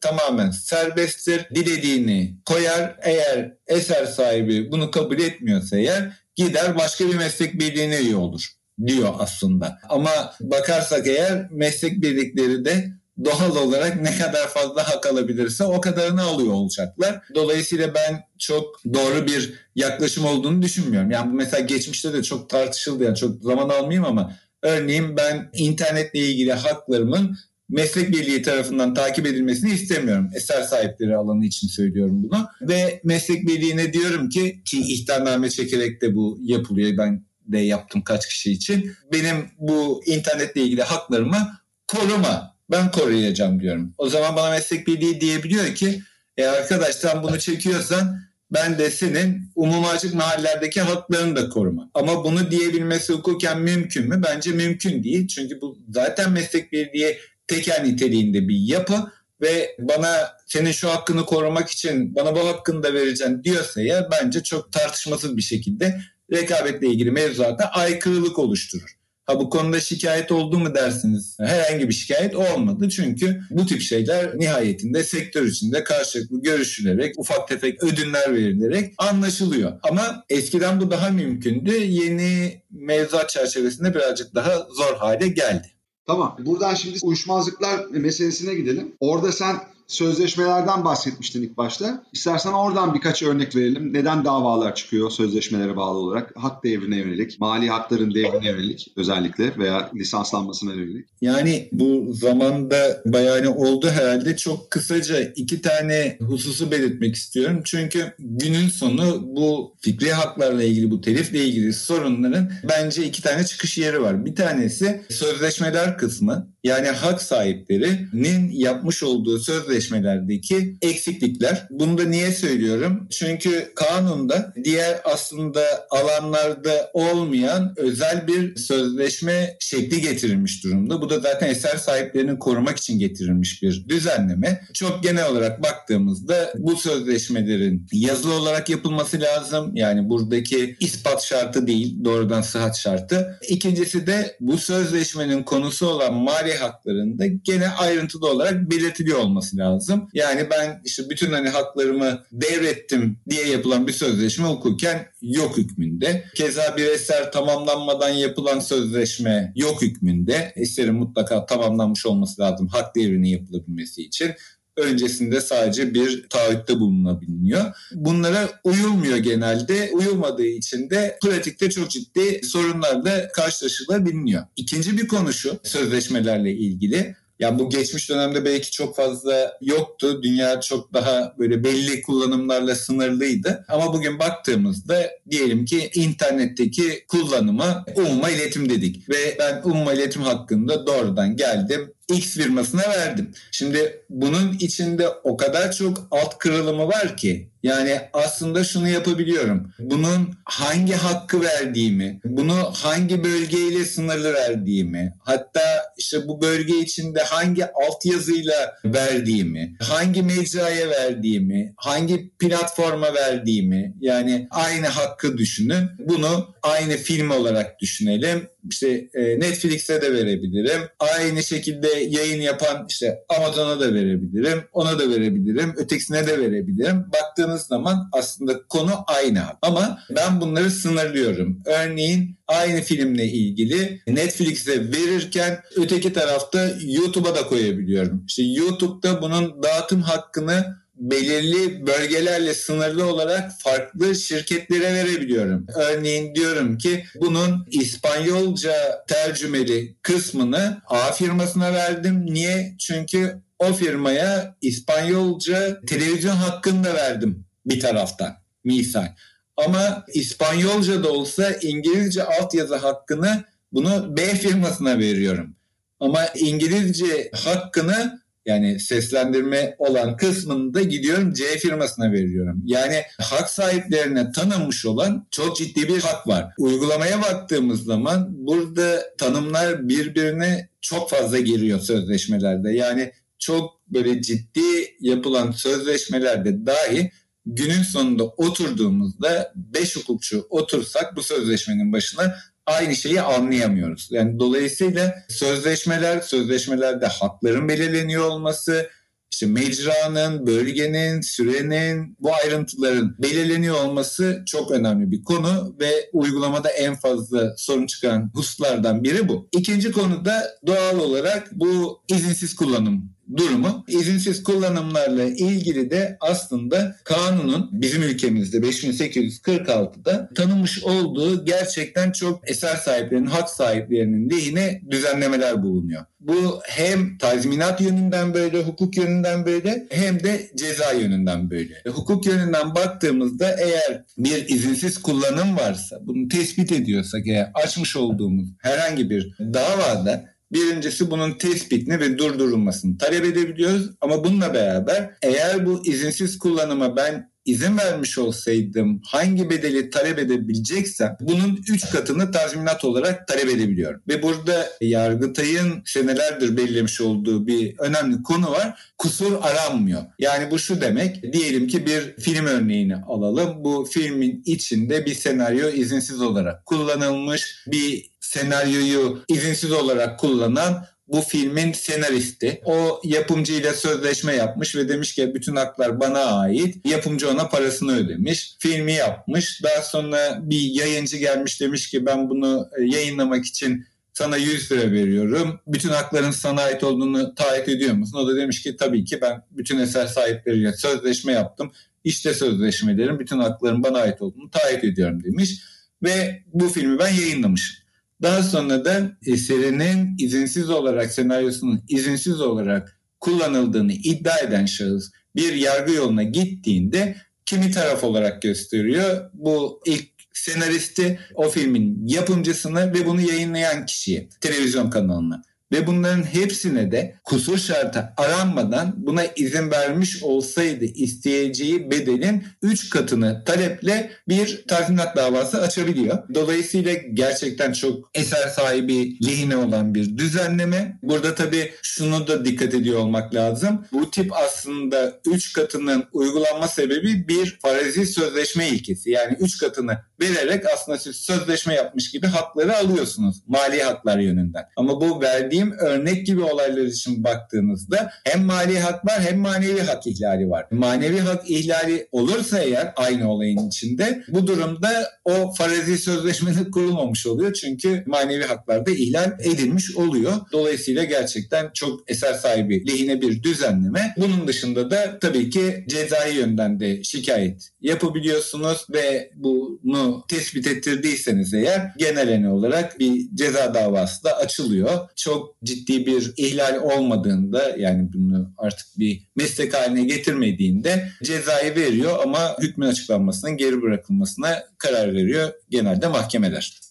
[0.00, 1.46] tamamen serbesttir.
[1.54, 2.96] Dilediğini koyar.
[3.02, 8.46] Eğer eser sahibi bunu kabul etmiyorsa eğer gider başka bir meslek birliğine üye olur
[8.86, 9.78] diyor aslında.
[9.88, 12.92] Ama bakarsak eğer meslek birlikleri de
[13.24, 17.22] doğal olarak ne kadar fazla hak alabilirse o kadarını alıyor olacaklar.
[17.34, 21.10] Dolayısıyla ben çok doğru bir yaklaşım olduğunu düşünmüyorum.
[21.10, 26.20] Yani bu mesela geçmişte de çok tartışıldı yani çok zaman almayayım ama örneğin ben internetle
[26.20, 27.36] ilgili haklarımın
[27.68, 30.30] meslek birliği tarafından takip edilmesini istemiyorum.
[30.34, 32.46] Eser sahipleri alanı için söylüyorum bunu.
[32.60, 36.98] Ve meslek birliğine diyorum ki ki ihtarname çekerek de bu yapılıyor.
[36.98, 38.92] Ben de yaptım kaç kişi için.
[39.12, 41.48] Benim bu internetle ilgili haklarımı
[41.88, 42.55] koruma.
[42.70, 43.94] Ben koruyacağım diyorum.
[43.98, 46.02] O zaman bana meslek birliği diyebiliyor ki
[46.36, 51.90] e arkadaş sen bunu çekiyorsan ben de senin umuma açık mahallelerdeki haklarını da koruma.
[51.94, 54.22] Ama bunu diyebilmesi hukuken mümkün mü?
[54.26, 55.28] Bence mümkün değil.
[55.28, 61.70] Çünkü bu zaten meslek birliği tekel niteliğinde bir yapı ve bana senin şu hakkını korumak
[61.70, 66.00] için bana bu hakkını da vereceksin diyorsa ya bence çok tartışmasız bir şekilde
[66.32, 68.95] rekabetle ilgili mevzuata aykırılık oluşturur.
[69.26, 71.36] Ha bu konuda şikayet oldu mu dersiniz?
[71.40, 72.88] Herhangi bir şikayet olmadı.
[72.88, 79.72] Çünkü bu tip şeyler nihayetinde sektör içinde karşılıklı görüşülerek, ufak tefek ödünler verilerek anlaşılıyor.
[79.82, 81.74] Ama eskiden bu daha mümkündü.
[81.76, 85.66] Yeni mevzuat çerçevesinde birazcık daha zor hale geldi.
[86.06, 86.36] Tamam.
[86.38, 88.92] Buradan şimdi uyuşmazlıklar meselesine gidelim.
[89.00, 89.56] Orada sen
[89.86, 92.04] sözleşmelerden bahsetmiştin ilk başta.
[92.12, 93.92] İstersen oradan birkaç örnek verelim.
[93.92, 96.32] Neden davalar çıkıyor sözleşmelere bağlı olarak?
[96.36, 101.06] Hak devrine yönelik, mali hakların devrine yönelik özellikle veya lisanslanmasına yönelik.
[101.20, 104.36] Yani bu zamanda bayağı oldu herhalde.
[104.36, 107.60] Çok kısaca iki tane hususu belirtmek istiyorum.
[107.64, 113.78] Çünkü günün sonu bu fikri haklarla ilgili, bu telifle ilgili sorunların bence iki tane çıkış
[113.78, 114.24] yeri var.
[114.24, 116.55] Bir tanesi sözleşmeler kısmı.
[116.66, 121.66] Yani hak sahiplerinin yapmış olduğu sözleşmelerdeki eksiklikler.
[121.70, 123.08] Bunu da niye söylüyorum?
[123.10, 131.02] Çünkü kanunda diğer aslında alanlarda olmayan özel bir sözleşme şekli getirilmiş durumda.
[131.02, 134.62] Bu da zaten eser sahiplerini korumak için getirilmiş bir düzenleme.
[134.74, 139.76] Çok genel olarak baktığımızda bu sözleşmelerin yazılı olarak yapılması lazım.
[139.76, 143.38] Yani buradaki ispat şartı değil, doğrudan sıhhat şartı.
[143.48, 150.08] İkincisi de bu sözleşmenin konusu olan mali haklarında gene ayrıntılı olarak belirtiliyor olması lazım.
[150.14, 156.24] Yani ben işte bütün hani haklarımı devrettim diye yapılan bir sözleşme hukuken yok hükmünde.
[156.34, 160.52] Keza bir eser tamamlanmadan yapılan sözleşme yok hükmünde.
[160.56, 164.34] Eserin mutlaka tamamlanmış olması lazım hak devrinin yapılabilmesi için
[164.76, 167.64] öncesinde sadece bir taahhütte bulunabiliyor.
[167.92, 169.90] Bunlara uyulmuyor genelde.
[169.92, 174.42] Uyulmadığı için de pratikte çok ciddi sorunlarla karşılaşılabiliyor.
[174.56, 177.16] İkinci bir konu şu sözleşmelerle ilgili.
[177.38, 180.22] Yani bu geçmiş dönemde belki çok fazla yoktu.
[180.22, 183.64] Dünya çok daha böyle belli kullanımlarla sınırlıydı.
[183.68, 189.08] Ama bugün baktığımızda diyelim ki internetteki kullanımı umuma iletim dedik.
[189.08, 193.30] Ve ben umuma iletim hakkında doğrudan geldim X firmasına verdim.
[193.50, 199.72] Şimdi bunun içinde o kadar çok alt kırılımı var ki yani aslında şunu yapabiliyorum.
[199.78, 207.66] Bunun hangi hakkı verdiğimi, bunu hangi bölgeyle sınırlı verdiğimi, hatta işte bu bölge içinde hangi
[207.66, 215.88] altyazıyla verdiğimi, hangi mecraya verdiğimi, hangi platforma verdiğimi yani aynı hakkı düşünün.
[215.98, 220.80] Bunu aynı film olarak düşünelim işte e, Netflix'e de verebilirim.
[220.98, 224.62] Aynı şekilde yayın yapan işte Amazon'a da verebilirim.
[224.72, 225.74] Ona da verebilirim.
[225.76, 227.04] Ötekisine de verebilirim.
[227.12, 229.42] Baktığınız zaman aslında konu aynı.
[229.62, 231.62] Ama ben bunları sınırlıyorum.
[231.64, 238.24] Örneğin aynı filmle ilgili Netflix'e verirken öteki tarafta YouTube'a da koyabiliyorum.
[238.28, 245.66] İşte YouTube'da bunun dağıtım hakkını belirli bölgelerle sınırlı olarak farklı şirketlere verebiliyorum.
[245.76, 252.26] Örneğin diyorum ki bunun İspanyolca tercümeli kısmını A firmasına verdim.
[252.26, 252.76] Niye?
[252.78, 258.36] Çünkü o firmaya İspanyolca televizyon hakkını da verdim bir taraftan.
[258.64, 259.08] Misal.
[259.56, 265.56] Ama İspanyolca da olsa İngilizce altyazı hakkını bunu B firmasına veriyorum.
[266.00, 272.62] Ama İngilizce hakkını yani seslendirme olan kısmını da gidiyorum C firmasına veriyorum.
[272.64, 276.54] Yani hak sahiplerine tanınmış olan çok ciddi bir hak var.
[276.58, 282.72] Uygulamaya baktığımız zaman burada tanımlar birbirine çok fazla giriyor sözleşmelerde.
[282.72, 287.10] Yani çok böyle ciddi yapılan sözleşmelerde dahi
[287.46, 292.36] günün sonunda oturduğumuzda 5 hukukçu otursak bu sözleşmenin başına
[292.66, 294.08] aynı şeyi anlayamıyoruz.
[294.10, 298.90] Yani dolayısıyla sözleşmeler, sözleşmelerde hakların belirleniyor olması,
[299.32, 306.94] işte mecranın, bölgenin, sürenin, bu ayrıntıların belirleniyor olması çok önemli bir konu ve uygulamada en
[306.94, 309.48] fazla sorun çıkaran hususlardan biri bu.
[309.52, 313.84] İkinci konu da doğal olarak bu izinsiz kullanım durumu.
[313.88, 323.26] İzinsiz kullanımlarla ilgili de aslında kanunun bizim ülkemizde 5846'da tanımış olduğu gerçekten çok eser sahiplerinin,
[323.26, 326.04] hak sahiplerinin lehine düzenlemeler bulunuyor.
[326.20, 331.74] Bu hem tazminat yönünden böyle, hukuk yönünden böyle hem de ceza yönünden böyle.
[331.86, 338.48] E, hukuk yönünden baktığımızda eğer bir izinsiz kullanım varsa, bunu tespit ediyorsak eğer açmış olduğumuz
[338.58, 343.90] herhangi bir davada Birincisi bunun tespitini ve durdurulmasını talep edebiliyoruz.
[344.00, 351.16] Ama bununla beraber eğer bu izinsiz kullanıma ben izin vermiş olsaydım hangi bedeli talep edebileceksem
[351.20, 354.02] bunun 3 katını tazminat olarak talep edebiliyorum.
[354.08, 358.92] Ve burada Yargıtay'ın senelerdir belirlemiş olduğu bir önemli konu var.
[358.98, 360.02] Kusur aranmıyor.
[360.18, 363.64] Yani bu şu demek diyelim ki bir film örneğini alalım.
[363.64, 367.64] Bu filmin içinde bir senaryo izinsiz olarak kullanılmış.
[367.66, 372.60] Bir senaryoyu izinsiz olarak kullanan bu filmin senaristi.
[372.64, 376.86] O yapımcıyla sözleşme yapmış ve demiş ki bütün haklar bana ait.
[376.86, 378.56] Yapımcı ona parasını ödemiş.
[378.58, 379.62] Filmi yapmış.
[379.62, 384.92] Daha sonra bir yayıncı gelmiş demiş ki ben bunu e, yayınlamak için sana 100 lira
[384.92, 385.60] veriyorum.
[385.66, 388.18] Bütün hakların sana ait olduğunu taahhüt ediyor musun?
[388.18, 391.72] O da demiş ki tabii ki ben bütün eser sahipleriyle sözleşme yaptım.
[392.04, 395.60] İşte sözleşmelerin bütün hakların bana ait olduğunu taahhüt ediyorum demiş.
[396.02, 397.85] Ve bu filmi ben yayınlamışım.
[398.22, 405.92] Daha sonra da eserinin izinsiz olarak, senaryosunun izinsiz olarak kullanıldığını iddia eden şahıs bir yargı
[405.92, 409.30] yoluna gittiğinde kimi taraf olarak gösteriyor?
[409.34, 415.42] Bu ilk senaristi, o filmin yapımcısını ve bunu yayınlayan kişiyi, televizyon kanalına
[415.72, 423.44] ve bunların hepsine de kusur şartı aranmadan buna izin vermiş olsaydı isteyeceği bedelin 3 katını
[423.44, 426.18] taleple bir tazminat davası açabiliyor.
[426.34, 430.98] Dolayısıyla gerçekten çok eser sahibi lehine olan bir düzenleme.
[431.02, 433.86] Burada tabii şunu da dikkat ediyor olmak lazım.
[433.92, 439.10] Bu tip aslında 3 katının uygulanma sebebi bir farazi sözleşme ilkesi.
[439.10, 444.64] Yani 3 katını vererek aslında siz sözleşme yapmış gibi hakları alıyorsunuz mali haklar yönünden.
[444.76, 450.06] Ama bu verdiğim örnek gibi olaylar için baktığınızda hem mali hak var hem manevi hak
[450.06, 450.66] ihlali var.
[450.70, 454.90] Manevi hak ihlali olursa eğer aynı olayın içinde bu durumda
[455.24, 457.52] o farazi sözleşmede kurulmamış oluyor.
[457.52, 460.32] Çünkü manevi haklar da ihlal edilmiş oluyor.
[460.52, 464.14] Dolayısıyla gerçekten çok eser sahibi lehine bir düzenleme.
[464.16, 471.92] Bunun dışında da tabii ki cezai yönden de şikayet yapabiliyorsunuz ve bunu tespit ettirdiyseniz eğer
[471.98, 475.08] geneleni olarak bir ceza davası da açılıyor.
[475.16, 482.56] Çok ciddi bir ihlal olmadığında yani bunu artık bir meslek haline getirmediğinde cezayı veriyor ama
[482.60, 486.85] hükmün açıklanmasının geri bırakılmasına karar veriyor genelde mahkemeler.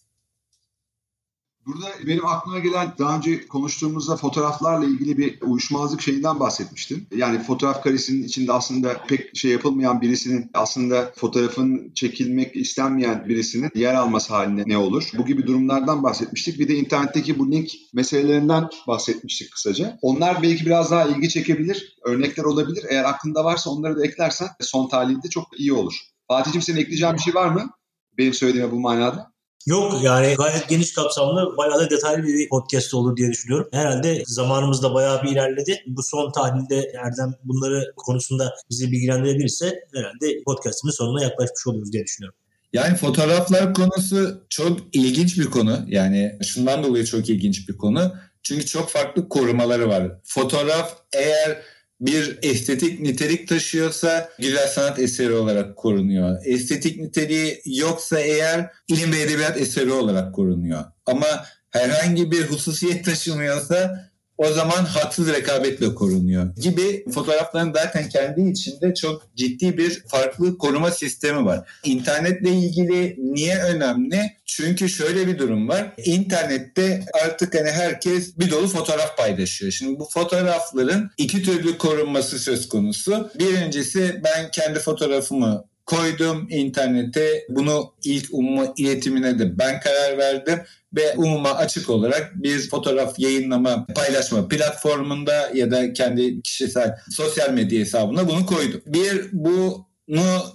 [1.66, 7.08] Burada benim aklıma gelen daha önce konuştuğumuzda fotoğraflarla ilgili bir uyuşmazlık şeyinden bahsetmiştim.
[7.16, 13.94] Yani fotoğraf karesinin içinde aslında pek şey yapılmayan birisinin aslında fotoğrafın çekilmek istenmeyen birisinin yer
[13.94, 15.10] alması haline ne olur?
[15.18, 16.60] Bu gibi durumlardan bahsetmiştik.
[16.60, 20.00] Bir de internetteki bu link meselelerinden bahsetmiştik kısaca.
[20.02, 21.98] Onlar belki biraz daha ilgi çekebilir.
[22.04, 22.86] Örnekler olabilir.
[22.90, 25.94] Eğer aklında varsa onları da eklersen son tahlilde çok iyi olur.
[26.28, 27.70] Fatih'cim senin ekleyeceğin bir şey var mı?
[28.18, 29.35] Benim söylediğime bu manada.
[29.66, 33.68] Yok yani gayet geniş kapsamlı bayağı da detaylı bir podcast olur diye düşünüyorum.
[33.72, 35.84] Herhalde zamanımız da bayağı bir ilerledi.
[35.88, 42.40] Bu son tahlilde Erdem bunları konusunda bizi bilgilendirebilirse herhalde podcastımın sonuna yaklaşmış oluruz diye düşünüyorum.
[42.74, 45.80] Yani fotoğraflar konusu çok ilginç bir konu.
[45.88, 48.14] Yani şundan dolayı çok ilginç bir konu.
[48.44, 50.12] Çünkü çok farklı korumaları var.
[50.24, 51.62] Fotoğraf eğer
[52.02, 56.38] bir estetik nitelik taşıyorsa güzel sanat eseri olarak korunuyor.
[56.46, 60.84] Estetik niteliği yoksa eğer ilim ve edebiyat eseri olarak korunuyor.
[61.06, 61.28] Ama
[61.70, 69.36] herhangi bir hususiyet taşımıyorsa o zaman haksız rekabetle korunuyor gibi fotoğrafların zaten kendi içinde çok
[69.36, 71.70] ciddi bir farklı koruma sistemi var.
[71.84, 74.36] İnternetle ilgili niye önemli?
[74.46, 75.94] Çünkü şöyle bir durum var.
[76.06, 79.72] İnternette artık hani herkes bir dolu fotoğraf paylaşıyor.
[79.72, 83.32] Şimdi bu fotoğrafların iki türlü korunması söz konusu.
[83.40, 87.46] Birincisi ben kendi fotoğrafımı koydum internete.
[87.50, 90.60] Bunu ilk umuma iletimine de ben karar verdim
[90.96, 97.80] ve umuma açık olarak bir fotoğraf yayınlama, paylaşma platformunda ya da kendi kişisel sosyal medya
[97.80, 98.82] hesabına bunu koydum.
[98.86, 99.86] Bir bu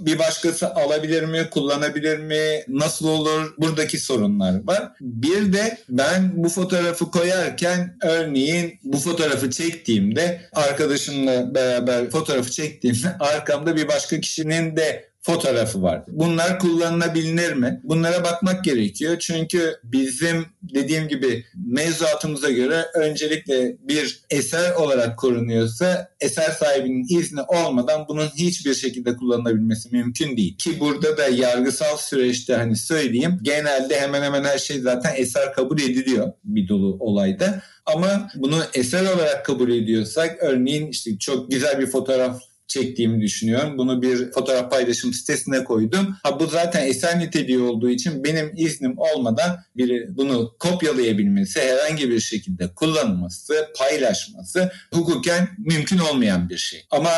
[0.01, 4.93] bir başkası alabilir mi, kullanabilir mi, nasıl olur buradaki sorunlar var.
[5.01, 13.76] Bir de ben bu fotoğrafı koyarken örneğin bu fotoğrafı çektiğimde arkadaşımla beraber fotoğrafı çektiğimde arkamda
[13.76, 16.03] bir başka kişinin de fotoğrafı var.
[16.09, 17.81] Bunlar kullanılabilir mi?
[17.85, 19.18] Bunlara bakmak gerekiyor.
[19.18, 28.09] Çünkü bizim dediğim gibi mevzuatımıza göre öncelikle bir eser olarak korunuyorsa eser sahibinin izni olmadan
[28.09, 30.57] bunun hiçbir şekilde kullanılabilmesi mümkün değil.
[30.57, 35.79] Ki burada da yargısal süreçte hani söyleyeyim genelde hemen hemen her şey zaten eser kabul
[35.81, 37.62] ediliyor bir dolu olayda.
[37.87, 42.41] Ama bunu eser olarak kabul ediyorsak örneğin işte çok güzel bir fotoğraf
[42.71, 43.79] çektiğimi düşünüyorum.
[43.79, 46.16] Bunu bir fotoğraf paylaşım sitesine koydum.
[46.23, 52.21] Ha bu zaten eser niteliği olduğu için benim iznim olmadan biri bunu kopyalayabilmesi, herhangi bir
[52.21, 56.87] şekilde kullanılması, paylaşması hukuken mümkün olmayan bir şey.
[56.91, 57.11] Ama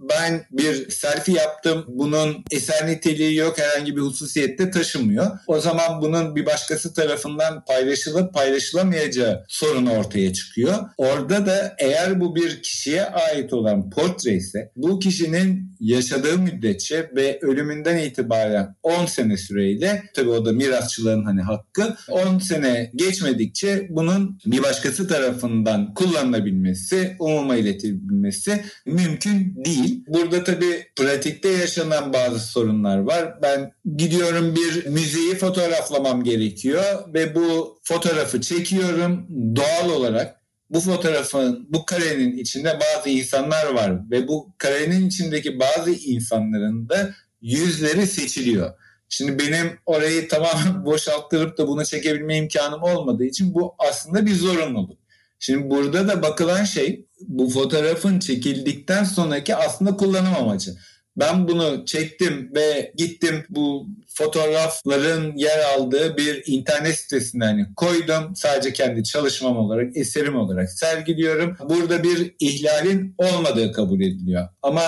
[0.00, 1.84] ben bir selfie yaptım.
[1.88, 3.58] Bunun eser niteliği yok.
[3.58, 5.26] Herhangi bir hususiyette taşımıyor.
[5.46, 10.74] O zaman bunun bir başkası tarafından paylaşılıp paylaşılamayacağı sorunu ortaya çıkıyor.
[10.98, 17.38] Orada da eğer bu bir kişiye ait olan portre ise bu kişinin yaşadığı müddetçe ve
[17.42, 24.38] ölümünden itibaren 10 sene süreyle tabii o da mirasçıların hani hakkı 10 sene geçmedikçe bunun
[24.46, 30.04] bir başkası tarafından kullanılabilmesi, umuma iletilmesi mümkün değil değil.
[30.08, 33.42] Burada tabii pratikte yaşanan bazı sorunlar var.
[33.42, 39.26] Ben gidiyorum bir müzeyi fotoğraflamam gerekiyor ve bu fotoğrafı çekiyorum
[39.56, 40.38] doğal olarak.
[40.70, 47.14] Bu fotoğrafın, bu karenin içinde bazı insanlar var ve bu karenin içindeki bazı insanların da
[47.40, 48.72] yüzleri seçiliyor.
[49.08, 54.97] Şimdi benim orayı tamamen boşalttırıp da bunu çekebilme imkanım olmadığı için bu aslında bir zorunluluk.
[55.38, 60.74] Şimdi burada da bakılan şey bu fotoğrafın çekildikten sonraki aslında kullanım amacı.
[61.16, 68.36] Ben bunu çektim ve gittim bu fotoğrafların yer aldığı bir internet sitesine hani koydum.
[68.36, 71.56] Sadece kendi çalışmam olarak, eserim olarak sergiliyorum.
[71.68, 74.48] Burada bir ihlalin olmadığı kabul ediliyor.
[74.62, 74.82] Ama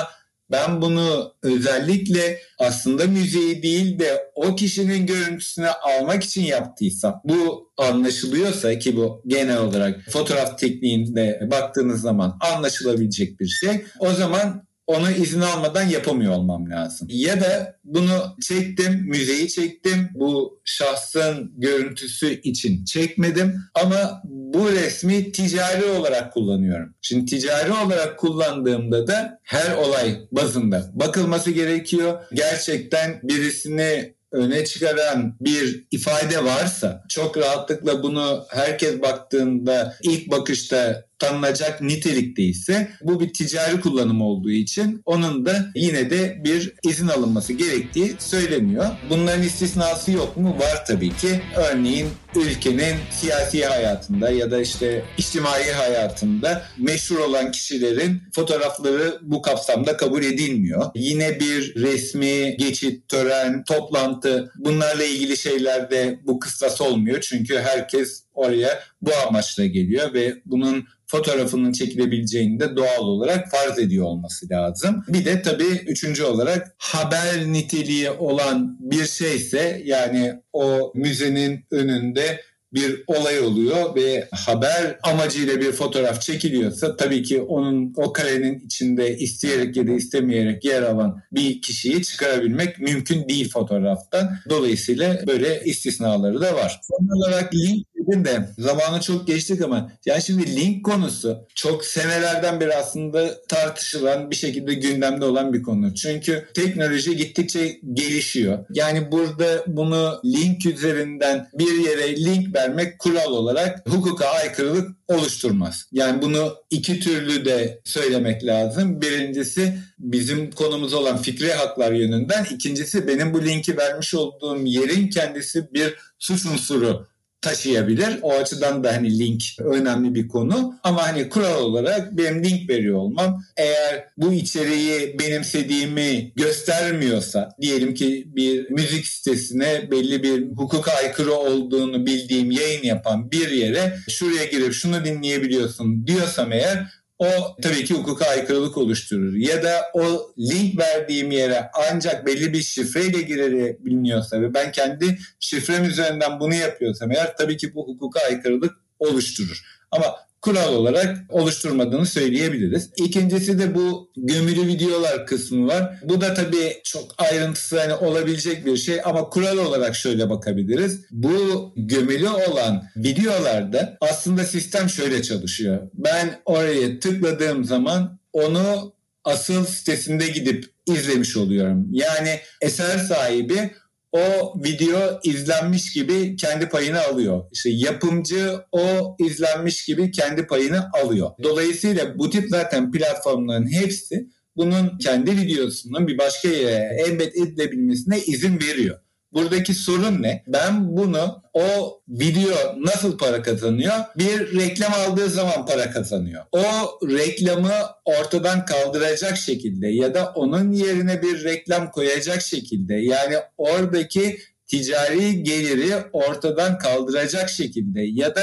[0.51, 8.79] ben bunu özellikle aslında müziği değil de o kişinin görüntüsünü almak için yaptıysam bu anlaşılıyorsa
[8.79, 13.85] ki bu genel olarak fotoğraf tekniğinde baktığınız zaman anlaşılabilecek bir şey.
[13.99, 17.09] O zaman onu izin almadan yapamıyor olmam lazım.
[17.11, 20.09] Ya da bunu çektim, müzeyi çektim.
[20.15, 26.95] Bu şahsın görüntüsü için çekmedim ama bu resmi ticari olarak kullanıyorum.
[27.01, 32.23] Şimdi ticari olarak kullandığımda da her olay bazında bakılması gerekiyor.
[32.33, 41.81] Gerçekten birisini öne çıkaran bir ifade varsa çok rahatlıkla bunu herkes baktığında ilk bakışta tanınacak
[41.81, 47.53] nitelikte ise bu bir ticari kullanım olduğu için onun da yine de bir izin alınması
[47.53, 48.87] gerektiği söyleniyor.
[49.11, 50.57] Bunların istisnası yok mu?
[50.59, 51.41] Var tabii ki.
[51.57, 59.97] Örneğin ülkenin siyasi hayatında ya da işte içtimai hayatında meşhur olan kişilerin fotoğrafları bu kapsamda
[59.97, 60.91] kabul edilmiyor.
[60.95, 67.21] Yine bir resmi geçit, tören, toplantı bunlarla ilgili şeylerde bu kıstas olmuyor.
[67.21, 74.05] Çünkü herkes oraya bu amaçla geliyor ve bunun fotoğrafının çekilebileceğini de doğal olarak farz ediyor
[74.05, 75.05] olması lazım.
[75.09, 82.41] Bir de tabii üçüncü olarak haber niteliği olan bir şeyse yani o müzenin önünde
[82.73, 89.17] bir olay oluyor ve haber amacıyla bir fotoğraf çekiliyorsa tabii ki onun o karenin içinde
[89.19, 94.31] isteyerek ya da istemeyerek yer alan bir kişiyi çıkarabilmek mümkün değil fotoğraftan.
[94.51, 96.81] Dolayısıyla böyle istisnaları da var.
[96.83, 102.61] Son olarak link dedim de zamanı çok geçtik ama yani şimdi link konusu çok senelerden
[102.61, 105.95] beri aslında tartışılan bir şekilde gündemde olan bir konu.
[105.95, 108.59] Çünkü teknoloji gittikçe gelişiyor.
[108.71, 115.87] Yani burada bunu link üzerinden bir yere link vermek kural olarak hukuka aykırılık oluşturmaz.
[115.93, 119.01] Yani bunu iki türlü de söylemek lazım.
[119.01, 122.47] Birincisi bizim konumuz olan fikri haklar yönünden.
[122.51, 127.07] İkincisi benim bu linki vermiş olduğum yerin kendisi bir suç unsuru
[127.43, 128.19] taşıyabilir.
[128.23, 130.75] O açıdan da hani link önemli bir konu.
[130.85, 138.25] Ama hani kural olarak benim link veriyor olmam eğer bu içeriği benimsediğimi göstermiyorsa diyelim ki
[138.27, 144.73] bir müzik sitesine belli bir hukuka aykırı olduğunu bildiğim yayın yapan bir yere şuraya girip
[144.73, 149.35] şunu dinleyebiliyorsun diyorsam eğer o tabii ki hukuka aykırılık oluşturur.
[149.35, 155.85] Ya da o link verdiğim yere ancak belli bir şifreyle girebiliyorsa ve ben kendi şifrem
[155.85, 159.63] üzerinden bunu yapıyorsam eğer tabii ki bu hukuka aykırılık oluşturur.
[159.91, 162.91] Ama kural olarak oluşturmadığını söyleyebiliriz.
[162.97, 165.99] İkincisi de bu gömülü videolar kısmı var.
[166.05, 171.01] Bu da tabii çok ayrıntısı hani olabilecek bir şey ama kural olarak şöyle bakabiliriz.
[171.11, 175.79] Bu gömülü olan videolarda aslında sistem şöyle çalışıyor.
[175.95, 181.87] Ben oraya tıkladığım zaman onu asıl sitesinde gidip izlemiş oluyorum.
[181.91, 183.71] Yani eser sahibi
[184.13, 187.45] o video izlenmiş gibi kendi payını alıyor.
[187.53, 191.31] İşte yapımcı o izlenmiş gibi kendi payını alıyor.
[191.43, 198.61] Dolayısıyla bu tip zaten platformların hepsi bunun kendi videosunun bir başka yere embed edilebilmesine izin
[198.61, 198.99] veriyor.
[199.33, 200.45] Buradaki sorun ne?
[200.47, 203.95] Ben bunu o video nasıl para kazanıyor?
[204.17, 206.45] Bir reklam aldığı zaman para kazanıyor.
[206.53, 206.63] O
[207.09, 207.73] reklamı
[208.05, 215.95] ortadan kaldıracak şekilde ya da onun yerine bir reklam koyacak şekilde yani oradaki ticari geliri
[216.13, 218.43] ortadan kaldıracak şekilde ya da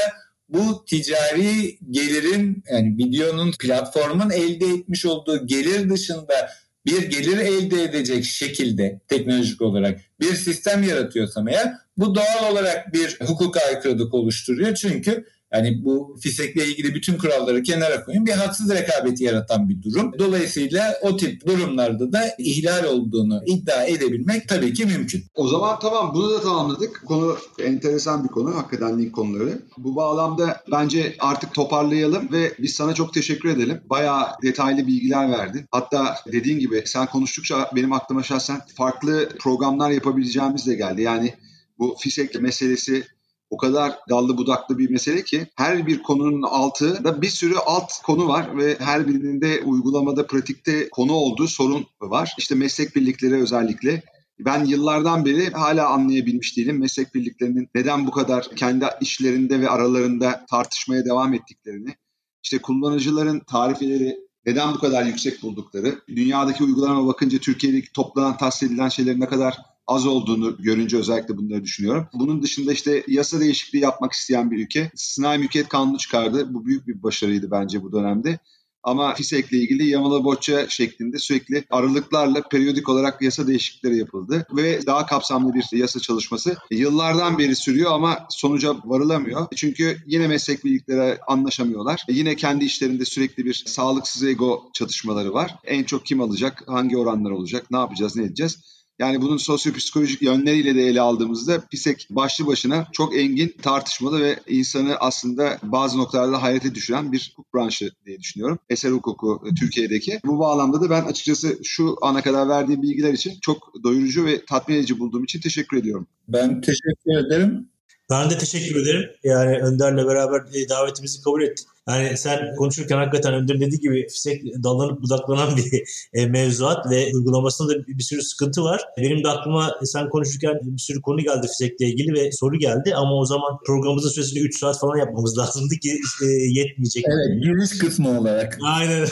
[0.49, 6.49] bu ticari gelirin yani videonun platformun elde etmiş olduğu gelir dışında
[6.87, 13.19] bir gelir elde edecek şekilde teknolojik olarak bir sistem yaratıyorsam eğer bu doğal olarak bir
[13.19, 14.75] hukuk aykırılık oluşturuyor.
[14.75, 20.11] Çünkü yani bu fisekle ilgili bütün kuralları kenara koyun bir haksız rekabeti yaratan bir durum.
[20.19, 25.23] Dolayısıyla o tip durumlarda da ihlal olduğunu iddia edebilmek tabii ki mümkün.
[25.35, 27.03] O zaman tamam bunu da tamamladık.
[27.05, 28.55] Konu enteresan bir konu.
[28.55, 29.61] Hakikaten link konuları.
[29.77, 33.81] Bu bağlamda bence artık toparlayalım ve biz sana çok teşekkür edelim.
[33.89, 35.65] Bayağı detaylı bilgiler verdin.
[35.71, 41.01] Hatta dediğin gibi sen konuştukça benim aklıma şahsen farklı programlar yapabileceğimiz de geldi.
[41.01, 41.33] Yani
[41.79, 43.03] bu FİSEK meselesi
[43.49, 48.27] o kadar dallı budaklı bir mesele ki her bir konunun altında bir sürü alt konu
[48.27, 52.33] var ve her birinde uygulamada, pratikte konu olduğu sorun var.
[52.37, 54.03] İşte meslek birlikleri özellikle
[54.39, 60.45] ben yıllardan beri hala anlayabilmiş değilim meslek birliklerinin neden bu kadar kendi işlerinde ve aralarında
[60.49, 61.95] tartışmaya devam ettiklerini.
[62.43, 68.89] İşte kullanıcıların tarifeleri neden bu kadar yüksek buldukları, dünyadaki uygulama bakınca Türkiye'deki toplanan, tahsil edilen
[68.89, 69.57] şeylerin ne kadar
[69.87, 72.07] az olduğunu görünce özellikle bunları düşünüyorum.
[72.13, 76.53] Bunun dışında işte yasa değişikliği yapmak isteyen bir ülke sınai mülkiyet kanunu çıkardı.
[76.53, 78.39] Bu büyük bir başarıydı bence bu dönemde.
[78.83, 84.47] Ama FİSEK'le ilgili yamalı boçça şeklinde sürekli aralıklarla periyodik olarak yasa değişiklikleri yapıldı.
[84.55, 89.47] Ve daha kapsamlı bir yasa çalışması yıllardan beri sürüyor ama sonuca varılamıyor.
[89.55, 92.03] Çünkü yine meslek birlikleri anlaşamıyorlar.
[92.09, 95.55] Yine kendi işlerinde sürekli bir sağlıksız ego çatışmaları var.
[95.63, 98.76] En çok kim alacak, hangi oranlar olacak, ne yapacağız, ne edeceğiz?
[98.99, 104.95] Yani bunun sosyopsikolojik yönleriyle de ele aldığımızda PİSEK başlı başına çok engin, tartışmalı ve insanı
[104.95, 108.59] aslında bazı noktalarda hayrete düşüren bir hukuk branşı diye düşünüyorum.
[108.69, 110.19] Eser hukuku e, Türkiye'deki.
[110.25, 114.75] Bu bağlamda da ben açıkçası şu ana kadar verdiğim bilgiler için çok doyurucu ve tatmin
[114.75, 116.07] edici bulduğum için teşekkür ediyorum.
[116.27, 117.69] Ben teşekkür ederim.
[118.09, 119.09] Ben de teşekkür ederim.
[119.23, 121.65] Yani Önder'le beraber davetimizi kabul ettin.
[121.87, 125.83] Yani sen konuşurken hakikaten Önder dediği gibi fisek dallanıp budaklanan bir
[126.13, 128.81] e, mevzuat ve uygulamasında da bir, bir sürü sıkıntı var.
[128.97, 133.15] Benim de aklıma sen konuşurken bir sürü konu geldi fisekle ilgili ve soru geldi ama
[133.15, 137.05] o zaman programımızın süresini 3 saat falan yapmamız lazımdı ki e, yetmeyecek.
[137.07, 138.57] Evet, giriş kısmı olarak.
[138.63, 139.07] Aynen.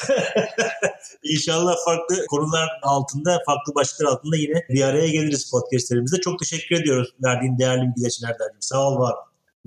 [1.24, 6.18] İnşallah farklı konular altında, farklı başlıklar altında yine bir araya geliriz podcastlerimizde.
[6.22, 8.62] Çok teşekkür ediyoruz verdiğin değerli bilgiler için Erdem'ciğim.
[8.62, 9.16] Sağ ol, var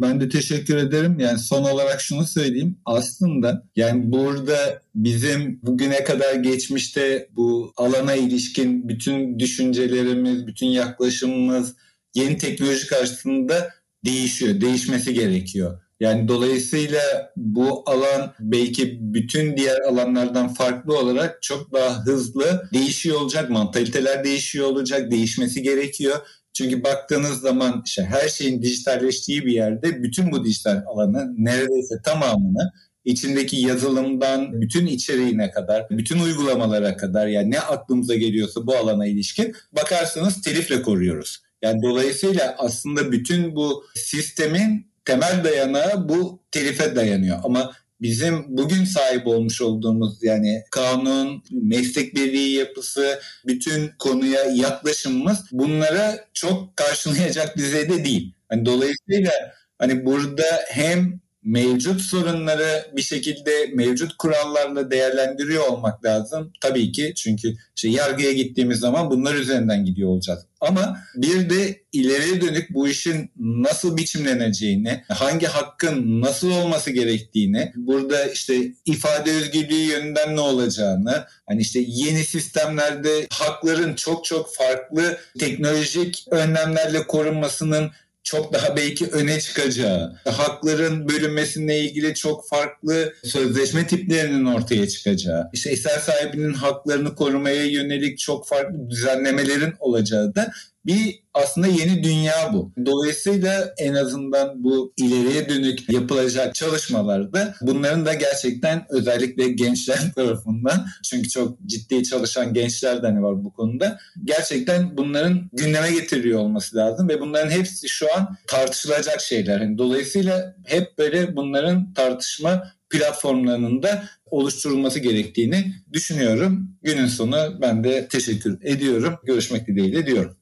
[0.00, 1.18] ben de teşekkür ederim.
[1.18, 2.78] Yani son olarak şunu söyleyeyim.
[2.84, 11.74] Aslında yani burada bizim bugüne kadar geçmişte bu alana ilişkin bütün düşüncelerimiz, bütün yaklaşımımız
[12.14, 13.68] yeni teknoloji karşısında
[14.04, 14.60] değişiyor.
[14.60, 15.80] Değişmesi gerekiyor.
[16.00, 23.50] Yani dolayısıyla bu alan belki bütün diğer alanlardan farklı olarak çok daha hızlı değişiyor olacak.
[23.50, 26.16] Mantaliteler değişiyor olacak, değişmesi gerekiyor.
[26.58, 32.72] Çünkü baktığınız zaman işte her şeyin dijitalleştiği bir yerde bütün bu dijital alanı neredeyse tamamını
[33.04, 39.54] içindeki yazılımdan bütün içeriğine kadar, bütün uygulamalara kadar yani ne aklımıza geliyorsa bu alana ilişkin
[39.72, 41.42] bakarsanız telifle koruyoruz.
[41.62, 47.38] Yani dolayısıyla aslında bütün bu sistemin temel dayanağı bu telife dayanıyor.
[47.44, 56.24] Ama bizim bugün sahip olmuş olduğumuz yani kanun, meslek birliği yapısı, bütün konuya yaklaşımımız bunlara
[56.34, 58.34] çok karşılayacak düzeyde değil.
[58.48, 59.32] Hani dolayısıyla
[59.78, 66.52] hani burada hem mevcut sorunları bir şekilde mevcut kurallarla değerlendiriyor olmak lazım.
[66.60, 70.46] Tabii ki çünkü işte yargıya gittiğimiz zaman bunlar üzerinden gidiyor olacağız.
[70.60, 78.24] Ama bir de ileriye dönük bu işin nasıl biçimleneceğini, hangi hakkın nasıl olması gerektiğini, burada
[78.26, 86.24] işte ifade özgürlüğü yönünden ne olacağını, hani işte yeni sistemlerde hakların çok çok farklı teknolojik
[86.30, 87.90] önlemlerle korunmasının
[88.30, 95.70] çok daha belki öne çıkacağı, hakların bölünmesiyle ilgili çok farklı sözleşme tiplerinin ortaya çıkacağı, işte
[95.70, 100.52] eser sahibinin haklarını korumaya yönelik çok farklı düzenlemelerin olacağı da
[100.88, 102.72] bir aslında yeni dünya bu.
[102.86, 111.28] Dolayısıyla en azından bu ileriye dönük yapılacak çalışmalarda bunların da gerçekten özellikle gençler tarafından çünkü
[111.28, 113.98] çok ciddi çalışan gençler de hani var bu konuda.
[114.24, 119.60] Gerçekten bunların gündeme getiriyor olması lazım ve bunların hepsi şu an tartışılacak şeyler.
[119.60, 126.70] Yani dolayısıyla hep böyle bunların tartışma platformlarının da oluşturulması gerektiğini düşünüyorum.
[126.82, 129.18] Günün sonu ben de teşekkür ediyorum.
[129.24, 130.36] Görüşmek dileğiyle diyorum.